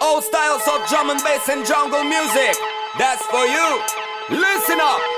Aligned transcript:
All 0.00 0.22
styles 0.22 0.62
of 0.66 0.88
drum 0.88 1.10
and 1.10 1.22
bass 1.22 1.48
and 1.48 1.66
jungle 1.66 2.04
music. 2.04 2.56
That's 2.98 3.22
for 3.26 3.44
you. 3.44 3.80
Listen 4.30 4.80
up. 4.80 5.09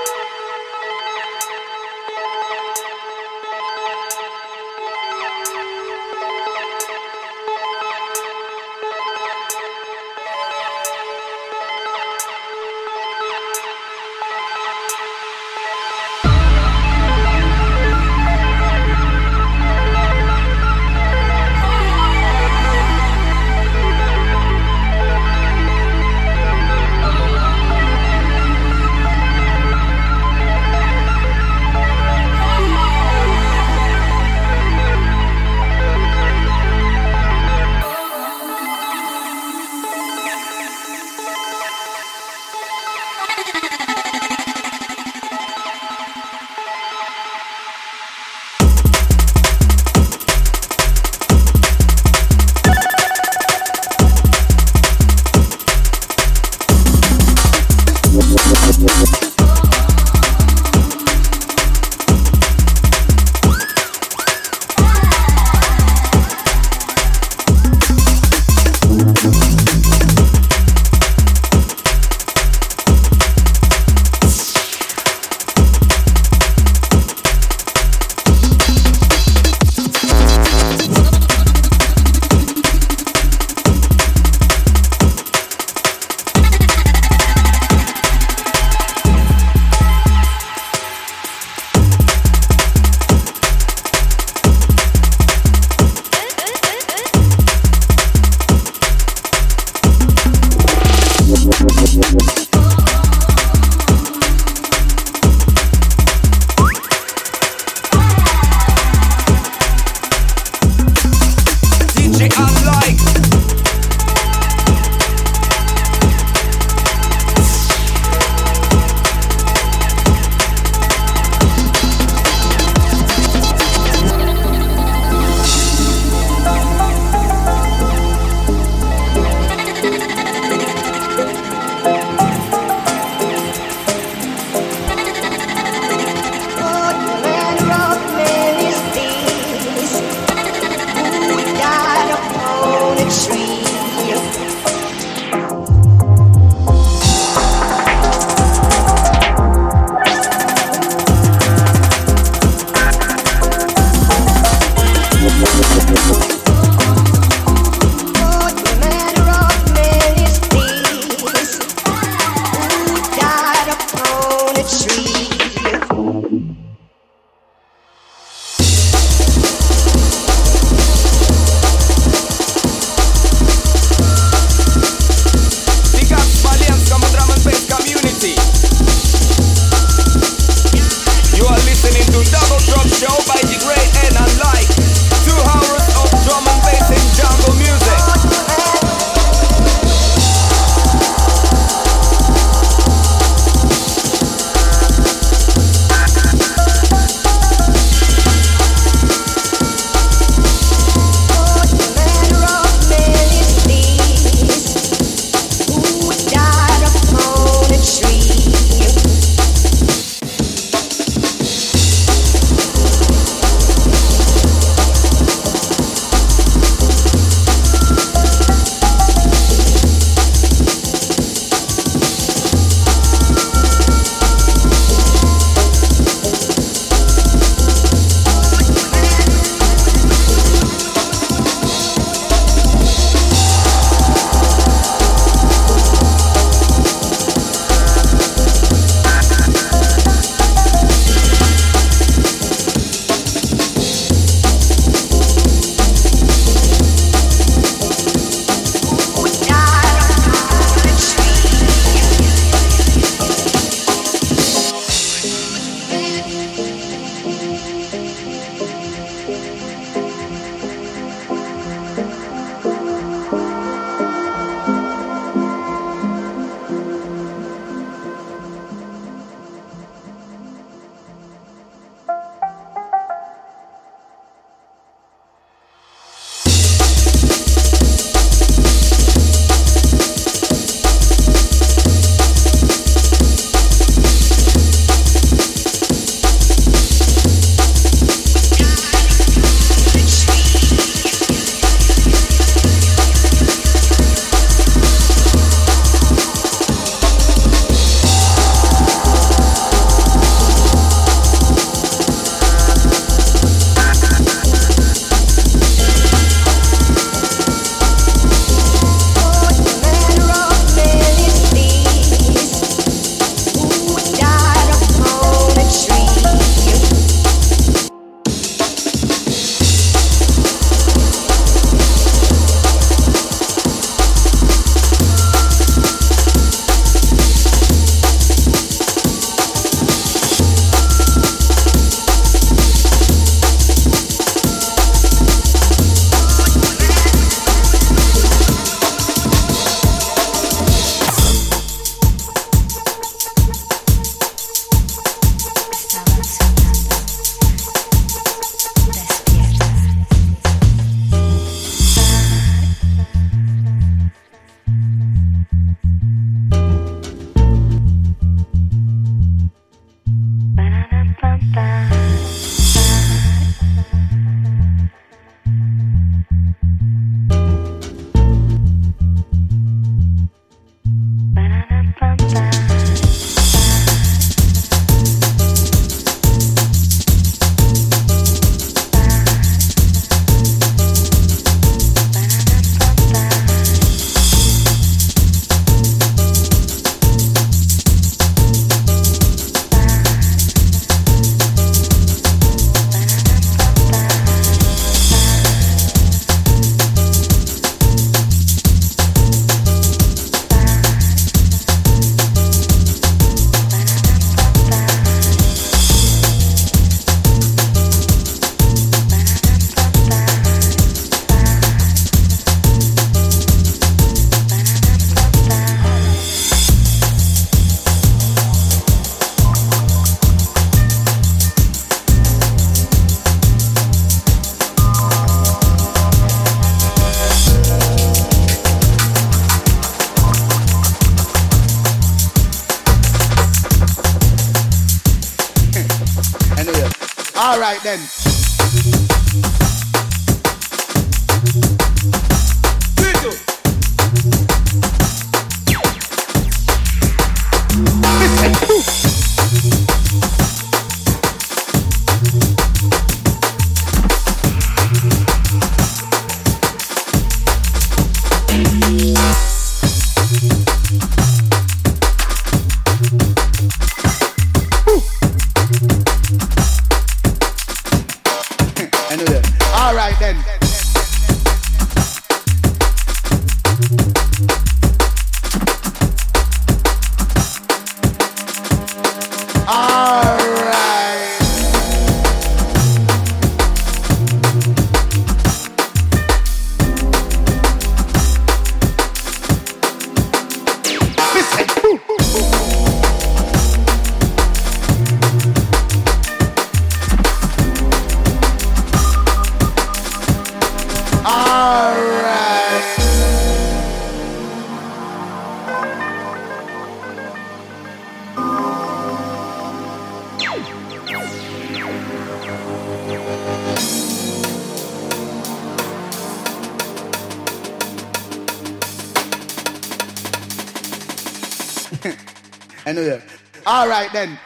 Then. 524.13 524.42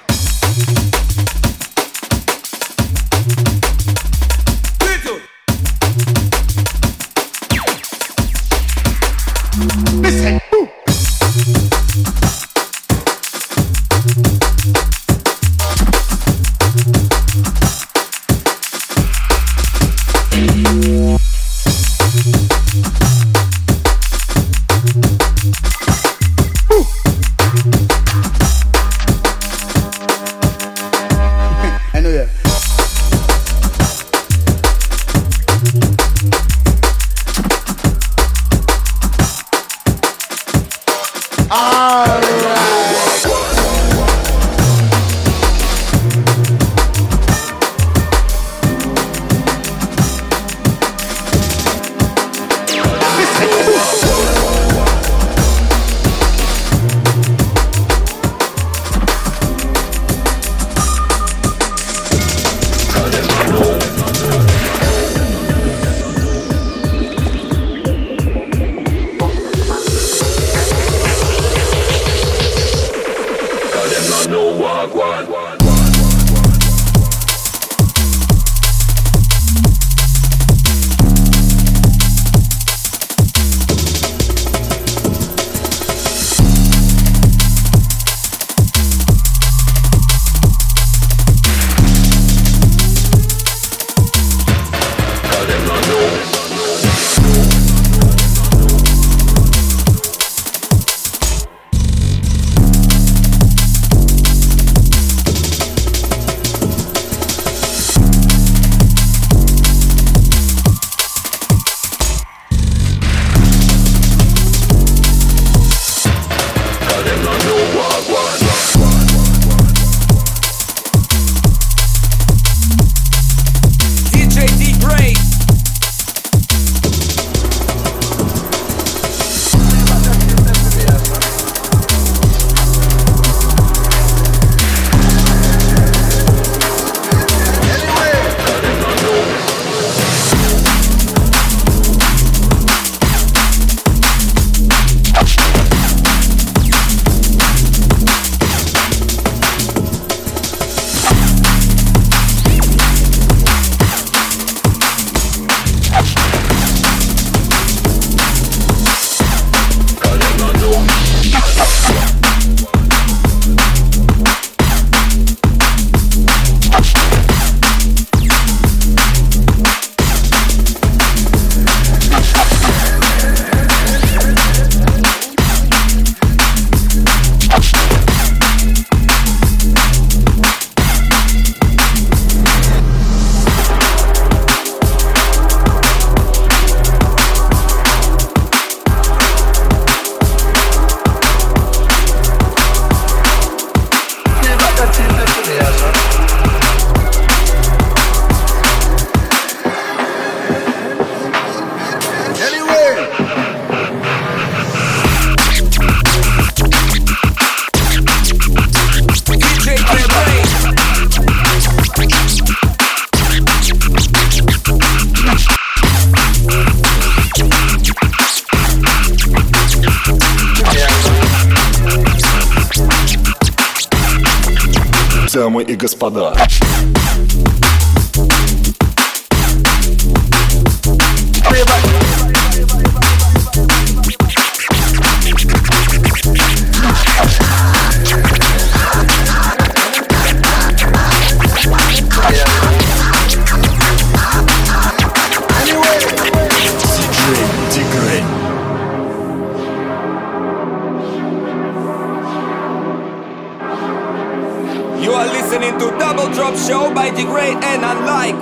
The 257.16 257.24
great 257.24 257.56
and 257.64 257.84
unlike. 257.84 258.36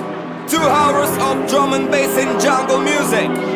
Two 0.48 0.58
hours 0.58 1.10
of 1.18 1.48
drum 1.48 1.72
and 1.74 1.90
bass 1.90 2.16
and 2.16 2.40
jungle 2.40 2.78
music. 2.80 3.55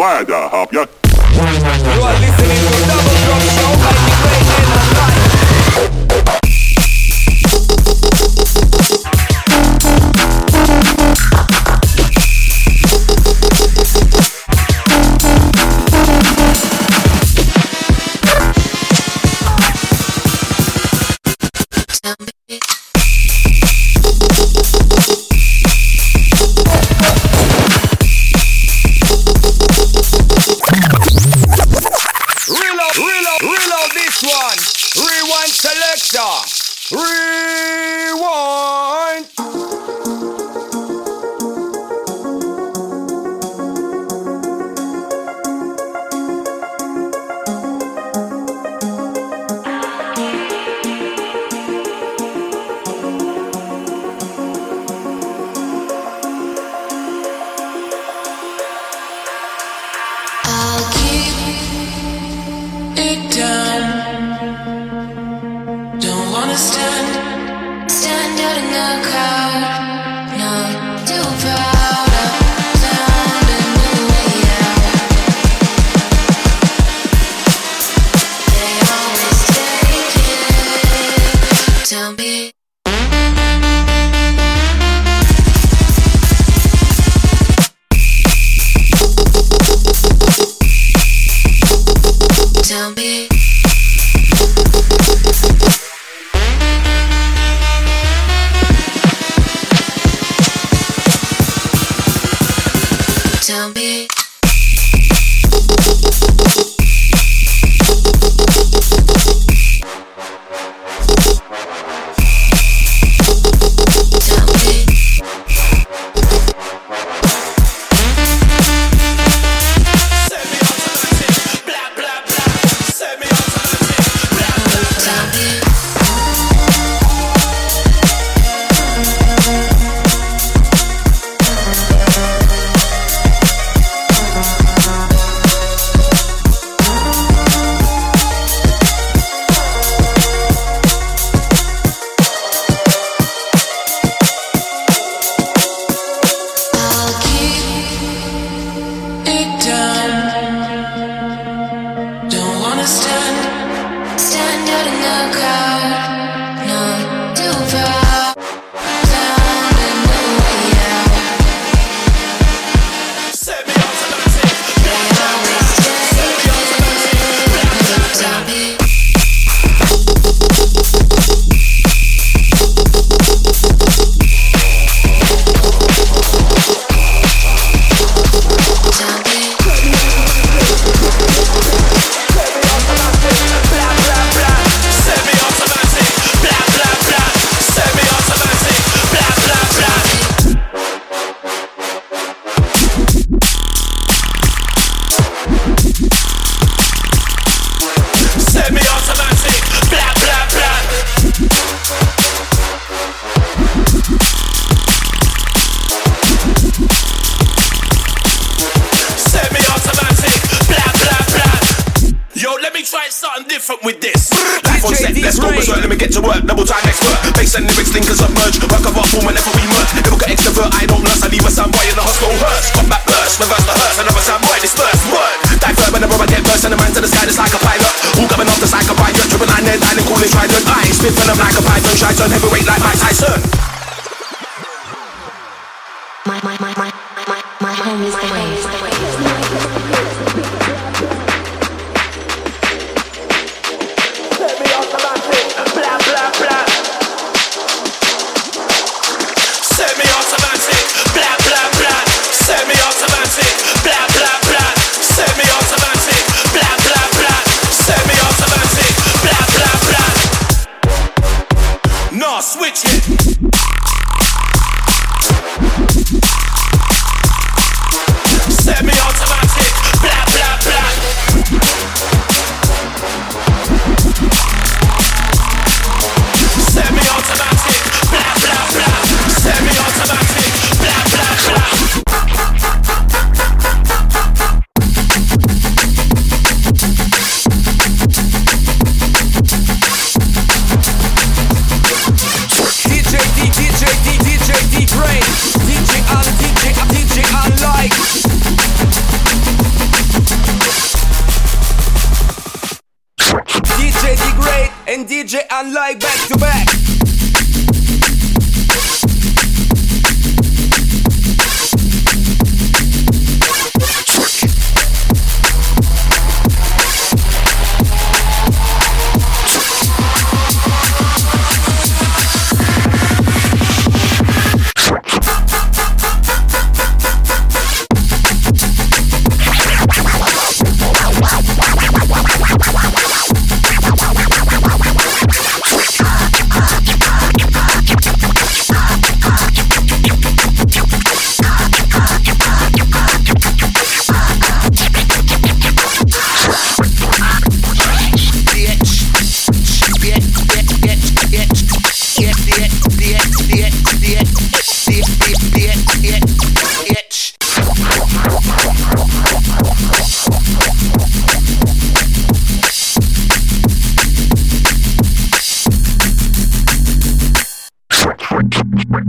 I'll 0.00 0.66
be 0.66 1.01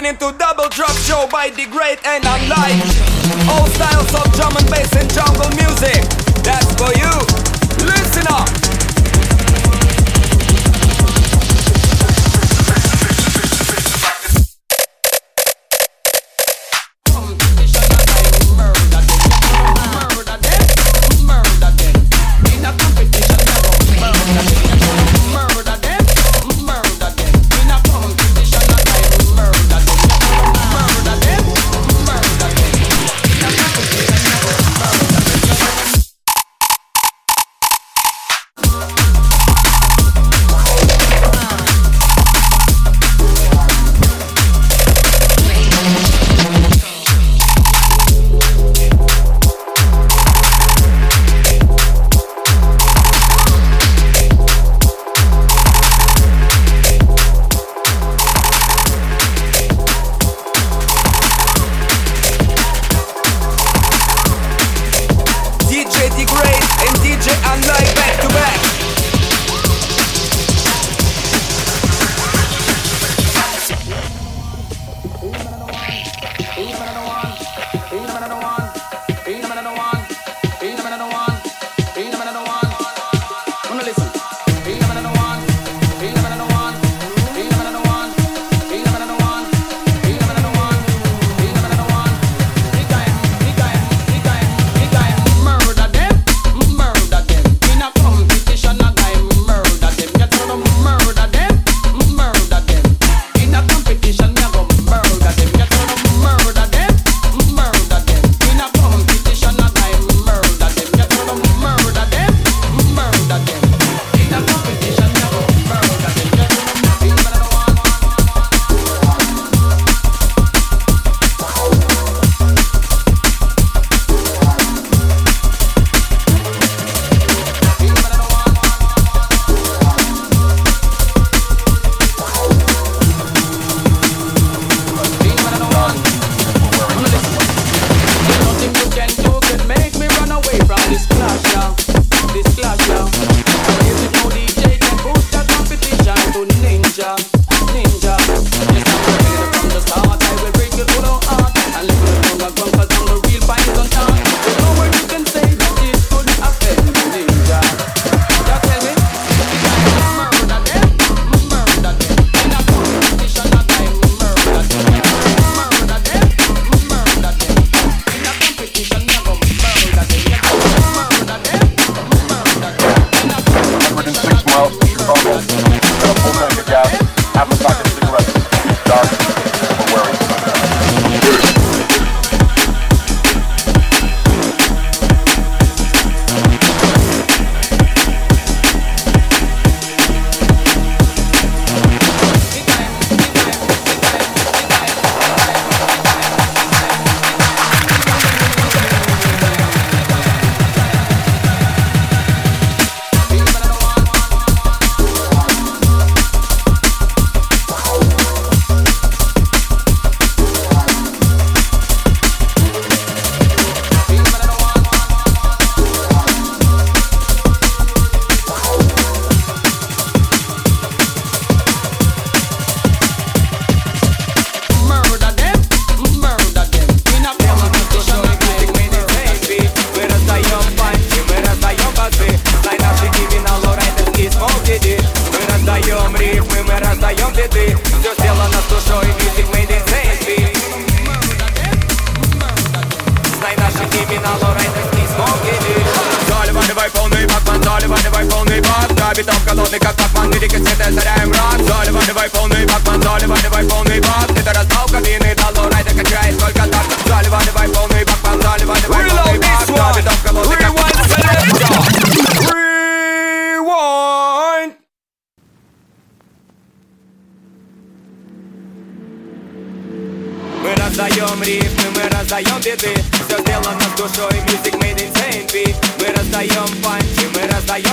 listening 0.00 0.16
to 0.16 0.38
Double 0.38 0.68
Drop 0.68 0.94
Show 0.98 1.26
by 1.30 1.50
The 1.50 1.66
Great 1.66 1.98
and 2.06 2.24
Unlike. 2.24 3.48
All 3.50 3.66
styles 3.66 4.14
of 4.14 4.32
drum 4.34 4.56
and 4.56 4.70
bass 4.70 4.94
and 4.94 5.12
jungle 5.12 5.50
music. 5.56 6.27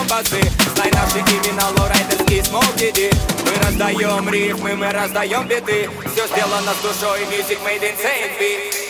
Мы 0.06 0.10
раздаем 0.10 0.10
басы 0.10 0.42
Знай 0.76 0.92
наши 0.92 1.20
имена, 1.20 1.70
лоурайдерс 1.78 2.32
и 2.32 2.42
смолкиди 2.42 3.12
Мы 3.46 3.66
раздаем 3.66 4.30
рифмы, 4.30 4.76
мы 4.76 4.92
раздаем 4.92 5.48
биты 5.48 5.90
Все 6.14 6.28
сделано 6.28 6.74
с 6.74 6.82
душой, 6.82 7.22
music 7.26 7.60
made 7.64 7.82
in 7.82 7.96
Saint 7.98 8.86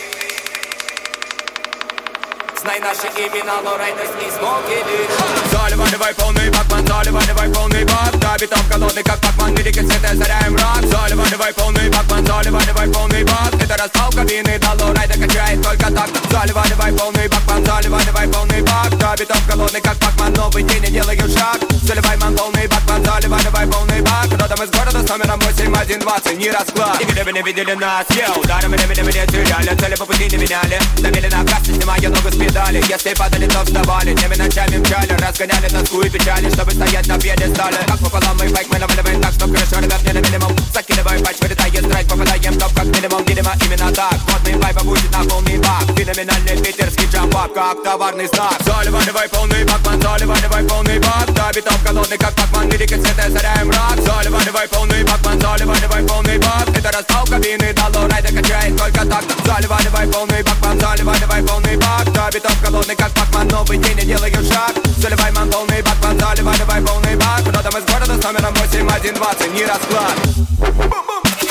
Знай 2.66 2.80
наши 2.80 3.06
имена, 3.14 3.60
лоурайдерс 3.64 4.10
и 4.18 4.28
смолкиди 4.28 5.06
Заливай 5.52 6.12
полный 6.14 6.50
бакман, 6.50 6.84
заливай 6.84 7.48
полный 7.54 7.84
бак 7.84 8.18
Да, 8.18 8.36
битов 8.36 8.68
голодный, 8.68 9.04
как 9.04 9.20
пакман, 9.20 9.54
лирики 9.54 9.78
цвета 9.78 10.16
заряем 10.16 10.56
рак 10.56 10.82
Заливай 10.82 11.52
полный 11.54 11.88
бакман, 11.90 12.26
заливай 12.26 12.88
полный 12.88 13.22
бак 13.22 13.54
Это 13.62 13.76
распал 13.76 14.10
кабины, 14.10 14.58
да, 14.58 14.72
лоурайдер 14.80 15.16
качает 15.16 15.62
только 15.62 15.92
так 15.92 16.10
Заливай 16.28 16.92
полный 16.92 17.28
бакман, 17.28 17.64
заливай 17.64 18.28
полный 18.28 18.62
бак 18.62 18.98
Да, 18.98 19.14
битов 19.14 19.46
голодный, 19.46 19.80
как 19.80 19.96
пакман, 19.98 20.32
новый 20.32 20.64
день, 20.64 20.82
я 20.86 20.90
делаю 20.90 21.28
шаг 21.38 21.60
Заливай 21.82 22.16
ман 22.16 22.36
полный 22.36 22.66
бакман, 22.66 23.04
заливай 23.04 23.66
полный 23.68 24.00
бак 24.02 24.26
Родом 24.32 24.64
из 24.64 24.70
города 24.70 25.06
с 25.06 25.08
номером 25.08 25.38
8120, 25.38 26.38
не 26.38 26.50
расклад 26.50 26.98
Нигде 26.98 27.22
вы 27.22 27.32
не 27.32 27.42
видели 27.42 27.74
нас, 27.74 28.06
йоу 28.10 28.42
Даром 28.44 28.72
меня, 28.72 28.86
меня, 28.86 29.24
теряли, 29.26 29.76
цели 29.78 29.94
по 29.94 30.04
пути 30.04 30.24
не 30.24 30.36
меняли 30.36 30.80
Давили 30.98 31.28
на 31.28 31.44
кассе, 31.44 31.72
снимая 31.72 32.08
ногу 32.08 32.28
с 32.28 32.34
педали 32.56 32.82
Если 32.88 33.14
падали, 33.14 33.46
то 33.46 33.64
вставали, 33.64 34.14
днями 34.14 34.34
ночами 34.36 34.76
мчали 34.78 35.12
Разгоняли 35.12 35.68
тоску 35.68 36.00
и 36.02 36.08
печали, 36.08 36.48
чтобы 36.50 36.70
стоять 36.72 37.06
на 37.06 37.18
пьедестале. 37.18 37.78
Как 37.86 37.98
пополам 37.98 38.36
мы 38.38 38.48
байк, 38.48 38.66
мы 38.70 38.78
наваливаем 38.78 39.20
так, 39.20 39.32
что 39.32 39.46
крышу 39.48 39.80
ребят 39.80 40.02
не 40.02 40.12
на 40.12 40.20
минимум. 40.20 40.56
Закидываем 40.72 41.22
патч, 41.24 41.36
вылетает 41.40 41.84
страйк, 41.84 42.08
попадаем 42.08 42.52
в 42.52 42.58
топ 42.58 42.72
как 42.74 42.84
минимум. 42.86 43.24
Видимо, 43.24 43.52
именно 43.64 43.92
так, 43.92 44.18
модный 44.30 44.54
вайб 44.60 44.82
будет 44.82 45.12
на 45.12 45.24
полный 45.24 45.58
бак. 45.58 45.84
Феноменальный 45.96 46.56
питерский 46.62 47.06
джампак, 47.06 47.52
как 47.54 47.82
товарный 47.82 48.26
знак. 48.28 48.56
Заливай 48.64 49.28
полный 49.28 49.64
бакман, 49.64 50.00
заливай 50.00 50.64
полный 50.64 50.98
бак. 50.98 51.32
Да, 51.34 51.50
битов 51.54 51.82
голодный, 51.82 52.18
как 52.18 52.34
пакман, 52.34 52.70
лирика 52.70 52.96
цвета 52.96 53.30
заряем 53.30 53.70
рак. 53.70 53.98
Заливай 53.98 54.68
полный 54.68 55.04
бакман, 55.04 55.40
заливай 55.40 56.02
полный 56.02 56.38
бак. 56.38 56.68
Это 56.76 56.92
распал 56.92 57.24
кабины, 57.26 57.72
дало 57.72 58.08
райда 58.08 58.28
качает 58.28 58.76
только 58.76 59.04
так. 59.06 59.24
Заливай 59.44 60.06
полный 60.06 60.42
бакман, 60.42 60.80
заливай 60.80 61.42
полный 61.42 61.76
бак. 61.76 62.12
Да, 62.12 62.30
битов 62.46 62.62
голодный, 62.62 62.96
как 62.96 63.12
пакман, 63.12 63.48
новый 63.48 63.78
день, 63.78 63.98
я 63.98 64.04
делаю 64.04 64.44
шаг. 64.44 64.74
Заливай 64.98 65.32
ман 65.32 65.50
полный 65.50 65.82
бакман, 65.82 66.18
заливай 66.18 66.80
полный 66.82 67.16
бак. 67.16 67.42
Родом 67.46 67.78
из 67.78 67.84
города 67.84 68.20
с 68.20 68.24
номером 68.24 68.54
8120, 68.54 69.52
не 69.52 69.64
расклад. 69.64 70.14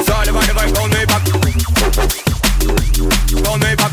Заливай 0.06 0.70
полный 0.74 1.06
бак. 1.06 1.22
Полный 3.44 3.76
бак. 3.76 3.92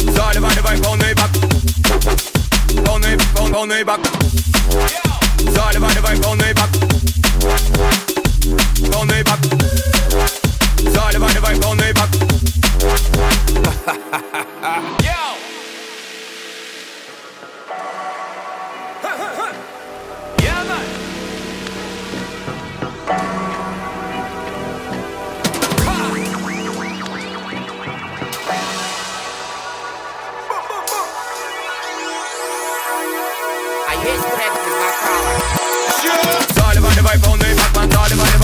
Заливай 0.00 0.78
полный 0.78 1.14
бак. 1.14 1.30
Полный, 2.84 3.18
пол, 3.34 3.48
полный 3.48 3.84
бак. 3.84 4.00
Заливай 5.38 6.16
полный 6.16 6.54
бак. 6.54 6.68
Полный 8.92 9.22
бак. 9.22 9.38
Заливай 10.78 11.56
полный 11.56 11.92
бак. 11.92 12.08
Yo! 14.64 14.80
Yeah, 15.03 15.03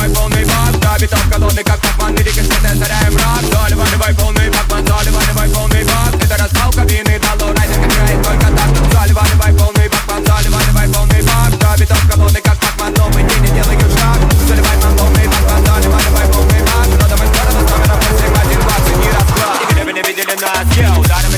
заливай 0.00 0.08
полный 0.14 0.44
бак 0.44 0.80
Да, 0.80 0.96
битов 0.98 1.22
колонны, 1.30 1.62
как 1.62 1.80
пакман, 1.80 2.16
цвета 2.16 2.74
заряем 2.74 3.16
рак 3.16 3.42
Заливай 3.42 4.14
полный 4.14 4.50
бакман, 4.50 4.86
заливай 4.86 5.48
полный 5.48 5.84
бак 5.84 6.22
Это 6.22 6.42
распал 6.42 6.72
кабины, 6.72 7.20
дало 7.20 7.52
райдер 7.52 7.82
качает 7.82 8.22
только 8.22 8.46
так 8.46 8.70
Заливай 8.92 9.52
полный 9.52 9.88
бакман, 9.88 10.24
заливай 10.24 10.88
полный 10.88 11.22
бак 11.22 11.58
Да, 11.58 11.76
битов 11.76 12.02
колонны, 12.08 12.40
как 12.40 12.58
пакман, 12.58 12.94
новый 12.94 13.22
день, 13.24 13.44
я 13.44 13.62
делаю 13.62 13.80
шаг 13.80 14.18
Заливай 14.48 14.76
полный 14.98 15.26
бакман, 15.28 15.64
заливай 15.66 16.26
полный 16.32 16.60
бак 16.60 16.86
Родом 17.00 17.22
из 17.24 17.30
города 17.30 17.60
с 17.60 17.70
номером 17.70 17.98
8120, 18.00 18.96
не 18.96 19.10
расклад 19.10 19.60
Нигде 19.68 19.84
вы 19.84 19.92
не 19.92 20.02
видели 20.02 20.36
нас, 20.40 20.76
йоу 20.76 21.04
Даром 21.04 21.29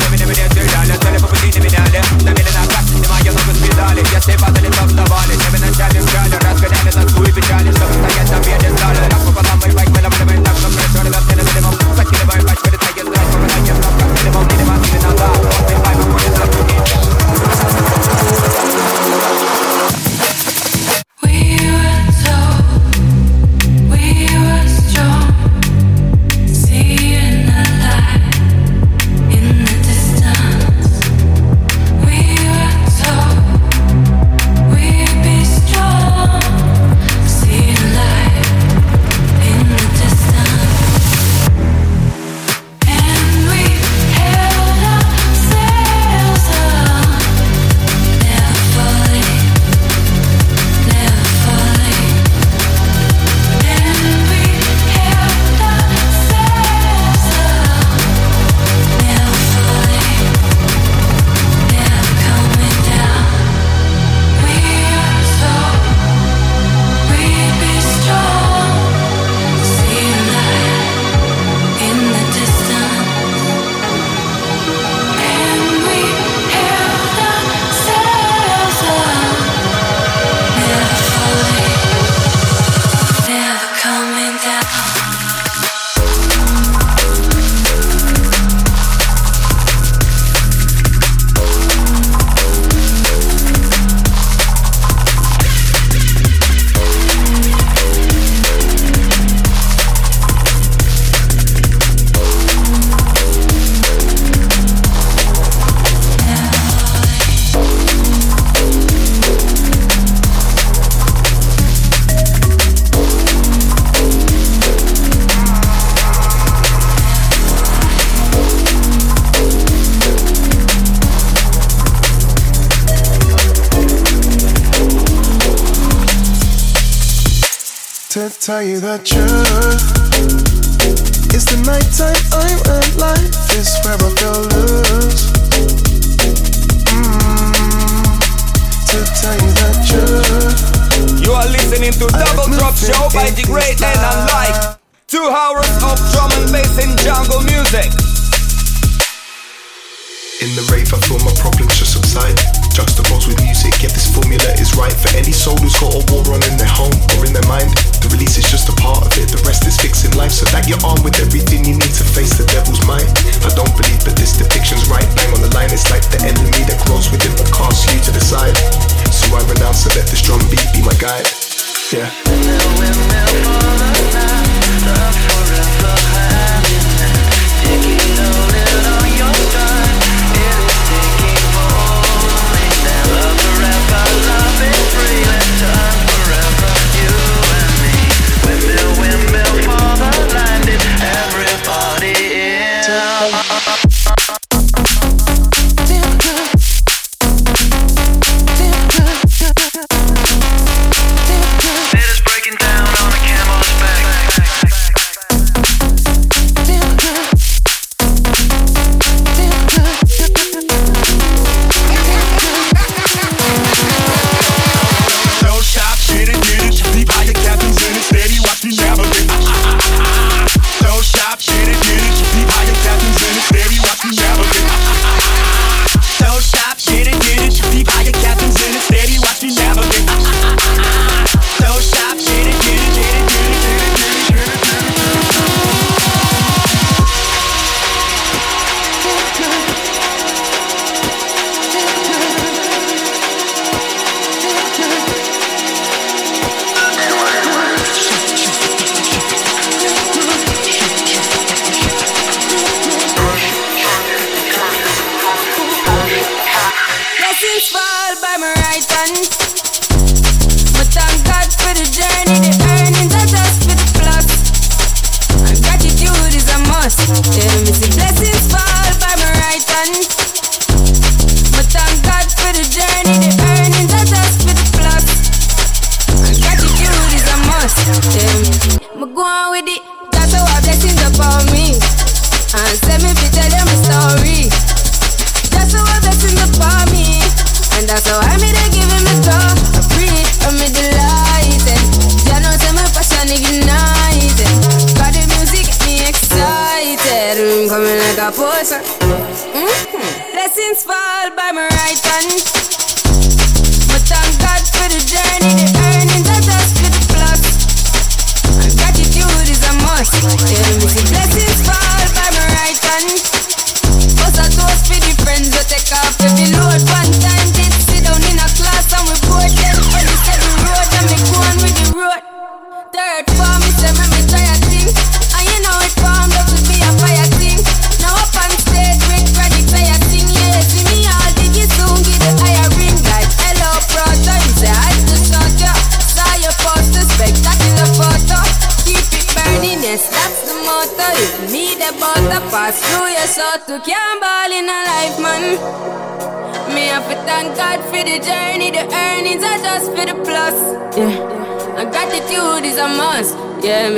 ногу 3.81 3.81
с 3.81 3.81
педали 3.81 4.03
Если 4.13 4.37
падали, 4.37 4.67
то 4.67 4.87
вставали, 4.87 5.35
днями 5.35 5.65
ночами 5.65 5.99
мчали 5.99 6.35
Разгоняли 6.35 6.91
тоску 6.91 7.23
и 7.23 7.31
печали, 7.31 7.71
чтобы 7.71 7.93
стоять 7.93 8.31
на 8.31 8.43
пьедестале 8.43 8.99
Как 9.09 9.19
пополам 9.25 9.59
мы 9.65 9.73
байк, 9.73 9.89
мы 9.89 10.01
наваливаем 10.01 10.43
так, 10.43 10.57
что 10.57 10.67
крышу 10.67 11.05
ребят 11.05 11.23
не 11.29 11.35
на 11.35 11.43
минимум 11.43 11.75
Закидываем 11.95 12.45
патч, 12.45 12.59
вылетает 12.63 13.07
страйк, 13.07 13.27
попадаем 13.31 13.75
в 13.75 13.81
топ 13.81 13.93
как 13.99 14.09
минимум 14.19 14.47
Видимо, 14.47 14.75
именно 14.87 15.11
так, 15.13 15.60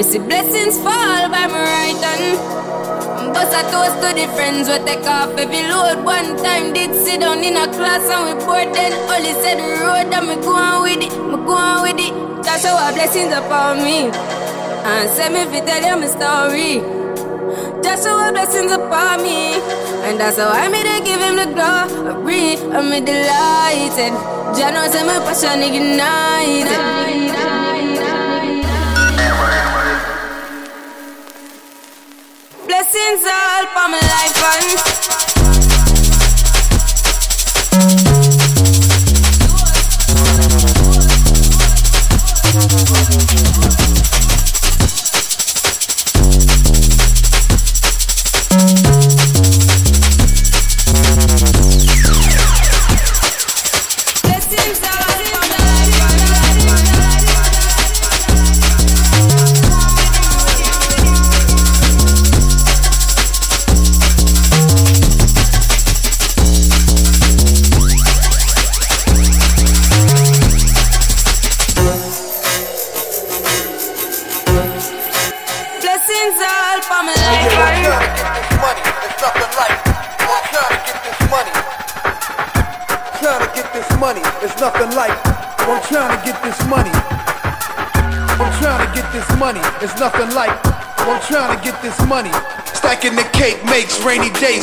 see 0.05 0.19
blessings 0.19 0.77
fall 0.85 1.29
by 1.33 1.47
my 1.49 1.65
right 1.65 2.03
hand. 2.05 2.37
Bust 3.33 3.57
a 3.57 3.63
toast 3.73 3.97
to 4.05 4.09
the 4.13 4.27
friends 4.37 4.69
we 4.69 4.77
take 4.85 5.07
off 5.09 5.33
every 5.39 5.65
load. 5.65 6.05
One 6.05 6.37
time 6.45 6.73
did 6.75 6.95
sit 6.95 7.21
down 7.21 7.43
in 7.43 7.57
a 7.57 7.67
class 7.73 8.05
and 8.13 8.23
we 8.29 8.45
boarded. 8.45 8.93
Only 9.09 9.33
said 9.41 9.57
the 9.59 9.67
road 9.81 10.13
and 10.13 10.29
me 10.29 10.37
go 10.45 10.53
on 10.55 10.83
with 10.83 11.01
it, 11.01 11.15
me 11.17 11.37
go 11.49 11.55
on 11.57 11.83
with 11.83 11.99
it. 11.99 12.13
That's 12.45 12.65
how 12.67 12.77
our 12.77 12.93
blessings 12.93 13.33
upon 13.33 13.83
me. 13.83 14.13
And 14.85 15.09
send 15.17 15.35
me 15.35 15.41
if 15.41 15.53
you 15.55 15.65
tell 15.65 15.83
you 15.83 15.97
my 15.97 16.07
story. 16.07 16.85
That's 17.83 18.05
how 18.05 18.19
our 18.19 18.33
blessings 18.33 18.73
upon 18.73 19.23
me. 19.23 19.57
And 20.05 20.21
that's 20.21 20.37
how 20.37 20.51
I 20.51 20.69
made 20.69 20.87
it 20.87 21.05
give 21.05 21.21
him 21.21 21.37
the 21.37 21.49
glory. 21.57 22.61
I'm 22.77 22.93
delighted. 22.93 24.13
Jah 24.55 24.71
knows 24.71 24.95
I'm 24.95 25.09
a 25.09 25.17
passion 25.25 25.63
ignited. 25.65 27.54
millions 33.05 33.25
all 33.27 33.67
for 33.67 33.89
my 33.89 34.01
life 34.01 34.43
and 34.45 35.04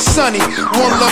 sunny. 0.02 0.40
One 0.40 0.94
lump 1.00 1.11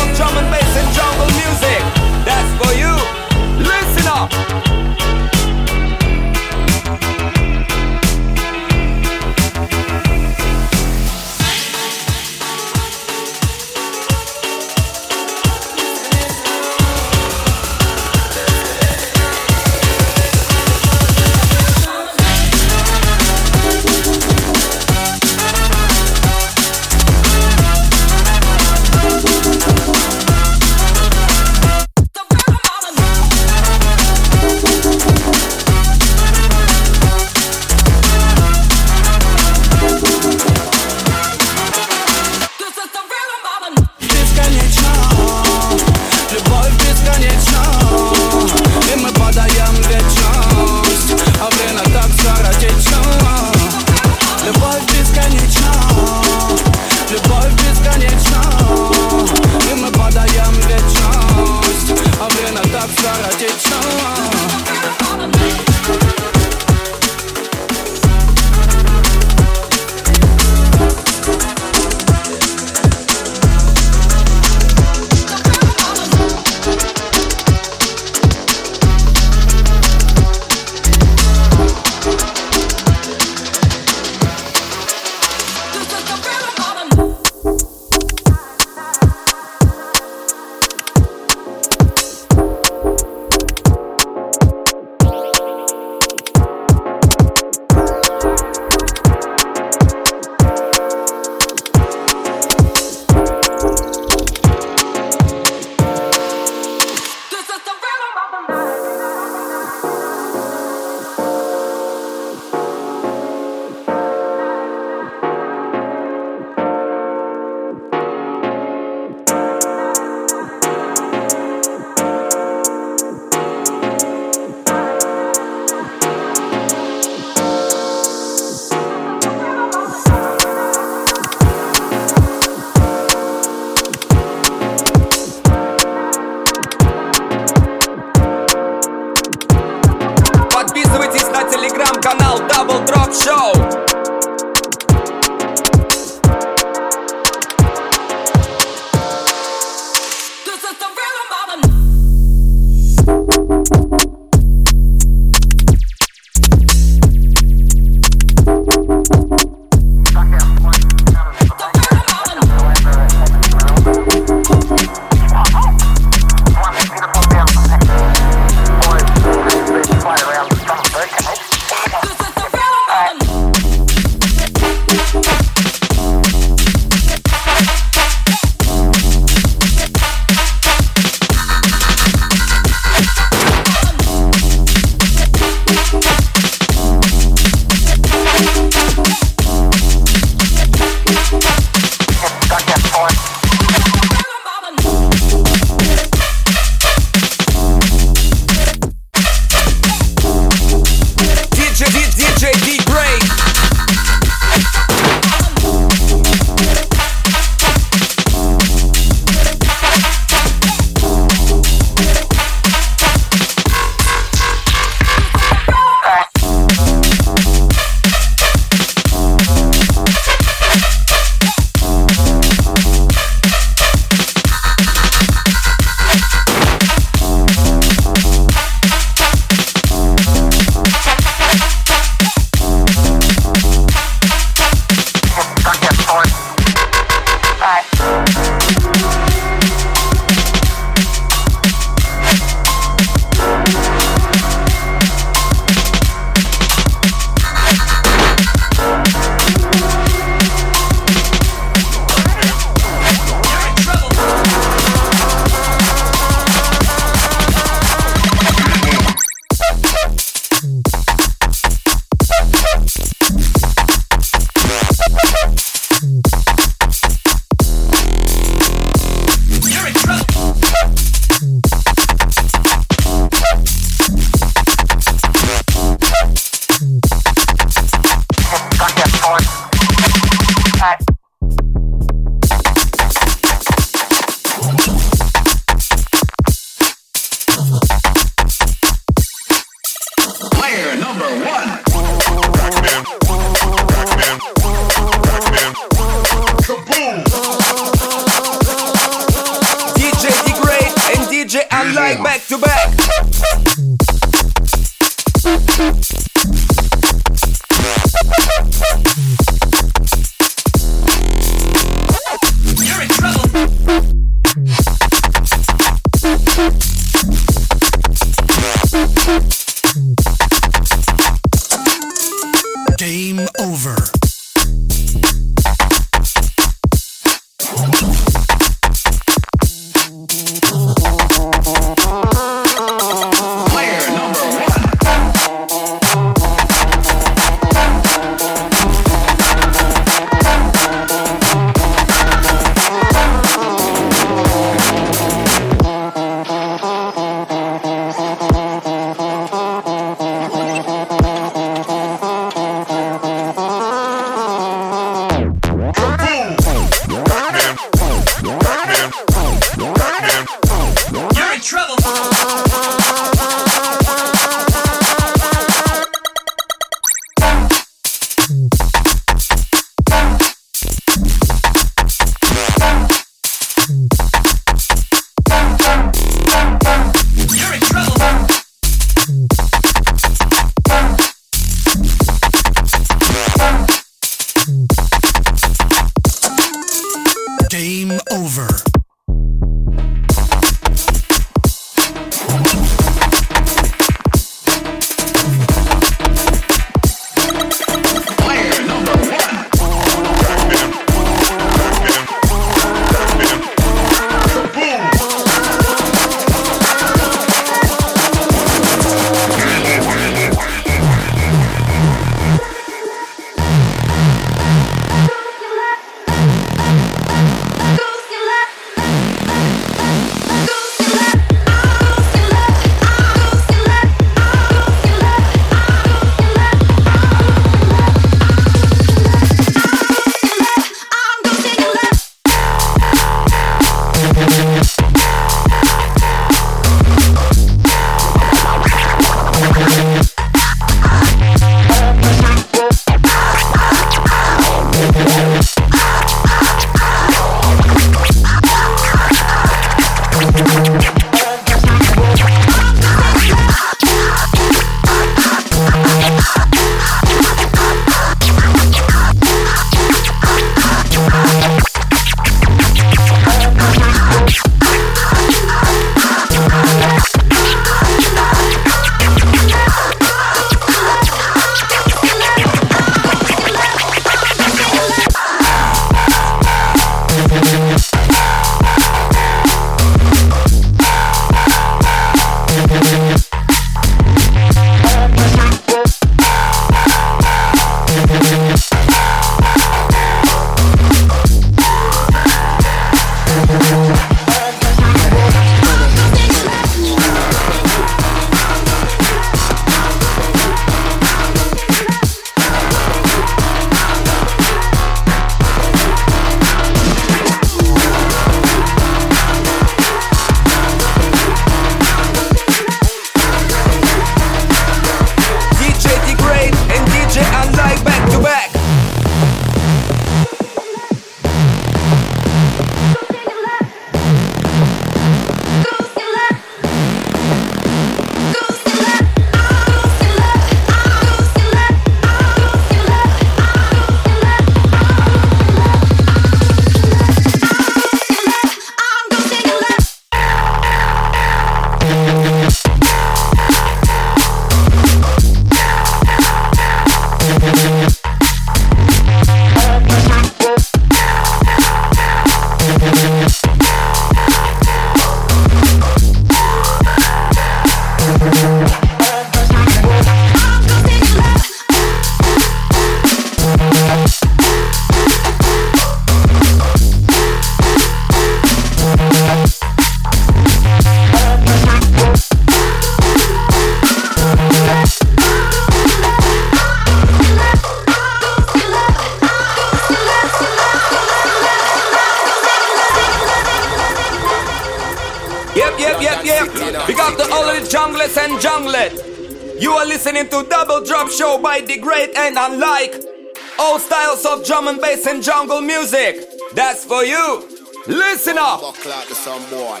bass 595.24 595.46
jungle 595.46 595.80
music. 595.80 596.48
That's 596.74 597.04
for 597.04 597.24
you. 597.24 597.68
Listen 598.06 598.58
up. 598.58 598.80
Buckle 598.80 599.12
out 599.12 599.26
to 599.26 599.34
some 599.34 599.62
boy. 599.70 600.00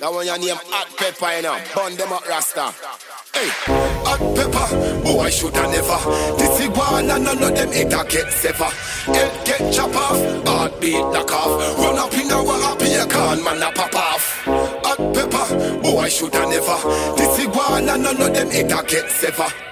That 0.00 0.12
one 0.12 0.26
your 0.26 0.38
name 0.38 0.56
Hot 0.56 0.88
Pepper, 0.96 1.36
you 1.36 1.42
know. 1.42 1.58
Bun 1.74 1.96
them 1.96 2.12
up, 2.12 2.28
Rasta. 2.28 2.74
Hey, 3.34 3.48
hot 4.04 4.20
pepper, 4.36 5.02
boy 5.02 5.30
should 5.30 5.56
I 5.56 5.70
never. 5.72 6.36
This 6.36 6.60
is 6.60 6.68
one 6.68 7.10
and 7.10 7.24
none 7.24 7.42
of 7.42 7.54
them 7.54 7.70
a 7.70 8.04
get 8.04 8.30
sever. 8.30 8.64
Head 9.06 9.46
get 9.46 9.72
chop 9.72 9.94
off, 9.96 10.46
heartbeat 10.46 10.92
knock 10.92 11.32
off. 11.32 11.78
Run 11.78 11.98
up 11.98 12.12
in 12.12 12.30
our 12.30 12.60
happy 12.60 12.90
you 12.90 13.06
can 13.06 13.42
man 13.42 13.62
a 13.62 13.72
pop 13.72 13.94
off. 13.94 14.44
Hot 14.44 14.98
pepper, 15.14 15.80
boy 15.80 16.08
should 16.10 16.36
I 16.36 16.44
never. 16.44 17.16
This 17.16 17.38
is 17.38 17.46
one 17.46 17.88
and 17.88 18.02
none 18.02 18.20
of 18.20 18.34
them 18.34 18.48
a 18.48 18.82
get 18.84 19.10
sever. 19.10 19.71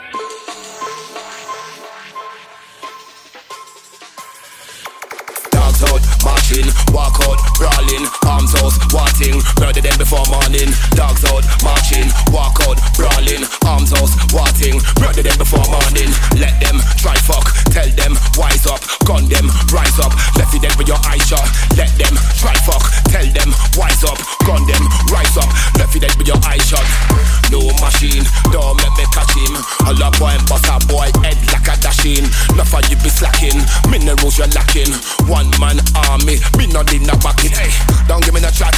Out, 9.28 9.44
murder 9.60 9.80
them 9.84 9.96
before 10.00 10.24
morning. 10.32 10.72
Dogs 10.96 11.24
out, 11.28 11.44
marching, 11.60 12.08
walk 12.32 12.56
out, 12.64 12.80
brawling, 12.96 13.44
arms 13.68 13.92
out, 13.92 14.08
wanting, 14.32 14.80
murder 14.96 15.20
them 15.20 15.36
before 15.36 15.64
morning. 15.68 16.08
Let 16.40 16.56
them 16.64 16.80
try 16.96 17.16
fuck, 17.28 17.44
tell 17.68 17.88
them 17.92 18.16
wise 18.40 18.64
up, 18.64 18.80
gun 19.04 19.28
them, 19.28 19.52
rise 19.72 19.98
up, 20.00 20.12
left 20.40 20.56
them 20.56 20.72
with 20.80 20.88
your 20.88 21.00
eyes 21.04 21.20
shut. 21.28 21.44
Let 21.76 21.92
them 22.00 22.16
try 22.40 22.56
fuck, 22.64 22.84
tell 23.12 23.26
them 23.28 23.52
wise 23.76 24.04
up, 24.04 24.16
gun 24.48 24.64
them, 24.64 24.84
rise 25.12 25.36
up, 25.36 25.50
left 25.76 25.92
them 25.92 26.12
with 26.16 26.28
your 26.28 26.40
eyes 26.48 26.64
shut. 26.64 26.84
No 27.52 27.60
machine, 27.82 28.24
don't 28.48 28.78
let 28.80 28.92
me 28.96 29.04
catch 29.12 29.34
him. 29.36 29.54
All 29.84 30.00
up 30.00 30.16
boy, 30.16 30.36
bust 30.48 30.70
a 30.70 30.78
boy 30.88 31.10
head 31.20 31.36
like 31.52 31.68
a 31.68 31.74
dashing. 31.80 32.24
Enough 32.54 32.72
of 32.72 32.88
you 32.88 32.96
be 33.02 33.10
slacking, 33.10 33.58
minerals 33.90 34.38
you're 34.38 34.48
lacking. 34.54 34.92
One 35.28 35.50
man 35.58 35.82
army, 36.08 36.38
me 36.56 36.70
not 36.70 36.92
in 36.94 37.04
the 37.04 37.16
backing. 37.20 37.39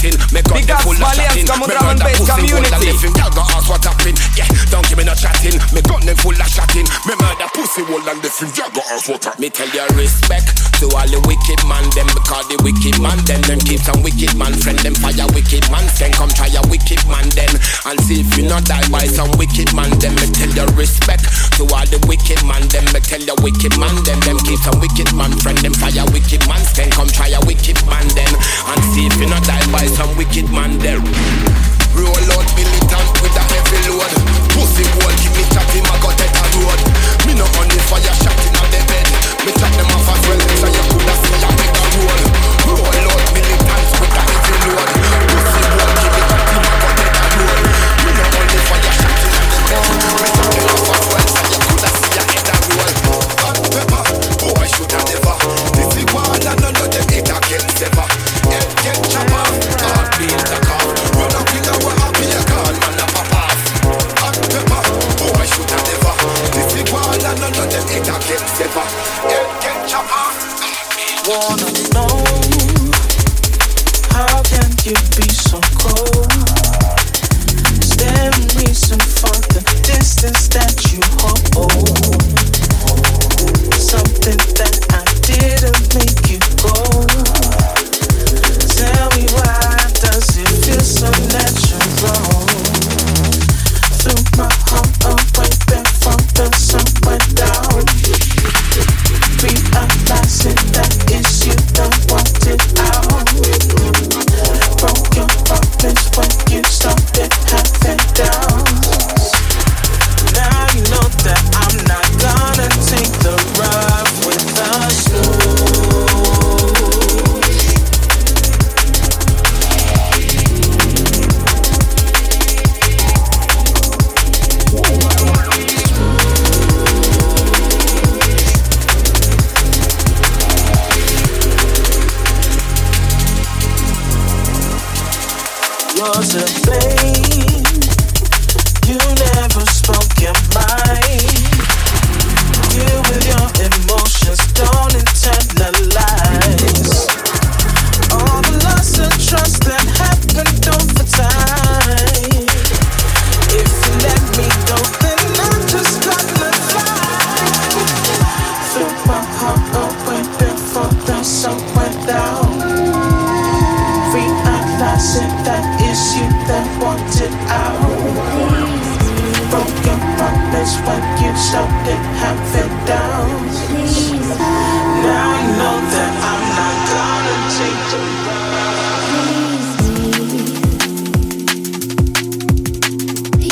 Chatting, 0.02 0.18
me 0.34 0.42
gun 0.42 0.58
Big 0.58 0.66
them 0.66 0.76
up 0.76 0.82
full 0.82 0.98
of 0.98 1.14
chatting. 1.14 1.46
Me 1.46 1.52
and 1.52 1.62
murder 1.62 2.10
pussy, 2.18 2.50
whole 2.50 2.58
of 2.58 2.74
community. 2.74 2.90
living. 2.90 3.14
Y'all 3.14 3.30
got 3.30 3.46
ask 3.54 3.68
what 3.70 3.84
happened. 3.84 4.18
Yeah, 4.34 4.48
don't 4.70 4.86
give 4.88 4.98
me 4.98 5.04
no 5.06 5.14
chatting, 5.14 5.56
me 5.70 5.80
gun 5.86 6.02
them 6.02 6.16
full 6.18 6.34
of 6.34 6.48
chatting. 6.50 6.86
Me 7.06 7.14
murder 7.14 7.48
pussy 7.54 7.82
whole 7.86 8.02
and 8.02 8.18
living. 8.18 8.50
Y'all 8.58 8.72
got 8.74 8.86
ask 8.90 9.06
what 9.08 9.22
happened. 9.22 9.40
Me 9.40 9.48
tell 9.50 9.70
you 9.70 9.86
respect 9.94 10.58
to 10.82 10.90
all 10.98 11.06
the 11.06 11.22
wicked 11.30 11.62
man 11.70 11.86
them 11.94 12.10
because 12.10 12.46
the 12.50 12.58
wicked 12.66 12.98
man 12.98 13.14
them 13.22 13.38
them 13.46 13.62
keep 13.62 13.78
some 13.78 14.02
wicked 14.02 14.34
man 14.34 14.50
friend 14.58 14.78
them 14.82 14.98
fire 14.98 15.30
wicked 15.30 15.62
man 15.70 15.86
then 15.94 16.10
come 16.10 16.30
try 16.34 16.50
a 16.50 16.62
wicked 16.66 16.98
man 17.06 17.22
then 17.38 17.54
and 17.86 17.98
see 18.02 18.18
if 18.18 18.30
you 18.34 18.42
not 18.50 18.66
die 18.66 18.82
by 18.90 19.06
some 19.06 19.30
wicked 19.38 19.70
man 19.78 19.86
them 20.02 20.10
me 20.18 20.26
tell 20.34 20.50
you 20.50 20.66
respect 20.74 21.22
to 21.54 21.62
all 21.70 21.86
the 21.86 22.02
wicked 22.10 22.42
man 22.42 22.66
them 22.74 22.82
me 22.90 22.98
tell 22.98 23.22
you 23.22 23.36
wicked 23.46 23.78
man 23.78 23.94
them 24.02 24.18
them 24.26 24.34
keep 24.42 24.58
some 24.58 24.74
wicked 24.82 25.06
man 25.14 25.30
friend 25.38 25.58
them 25.62 25.70
fire 25.78 26.02
wicked 26.10 26.42
man 26.50 26.58
then 26.74 26.90
come 26.90 27.06
try 27.14 27.30
a 27.30 27.38
wicked 27.46 27.78
man 27.86 28.02
then 28.18 28.32
and 28.34 28.82
see 28.90 29.06
if 29.06 29.14
you 29.22 29.30
not 29.30 29.46
die 29.46 29.62
by 29.70 29.86
some 29.92 30.16
wicked 30.16 30.48
man 30.50 30.78
there. 30.78 30.98
Roll 31.92 32.28
out 32.32 32.48
militant 32.56 33.08
with 33.20 33.36
a 33.36 33.44
heavy 33.44 33.80
load. 33.92 34.12
Pussy 34.56 34.84
wall 34.96 35.12
give 35.20 35.34
me 35.36 35.44
chat 35.52 35.68
him 35.76 35.84
I 35.84 35.96
got 36.00 36.16
take 36.16 36.32
a 36.32 36.44
road. 36.56 36.80
Me 37.26 37.34
no 37.36 37.44
on 37.60 37.68
the 37.68 37.78
fire 37.88 38.00
shot 38.00 38.38
in 38.46 38.56
on 38.56 38.68
the 38.72 38.80
bed. 38.88 39.06
Me 39.44 39.52
chat 39.52 39.72
them 39.76 39.92
off 39.92 40.08
as 40.08 40.22
well 40.28 40.40
So 40.60 40.68
you 40.70 40.84
coulda 40.88 41.14
see 41.18 41.34
a 41.42 41.50
mega 41.58 41.84
roll 41.98 42.22
Roll 42.78 43.10
out 43.10 43.26
militant 43.34 43.88
with 44.00 44.16
a 44.16 44.22
heavy 44.22 44.70
load 44.70 45.01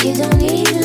You 0.02 0.14
don't 0.14 0.42
even 0.42 0.79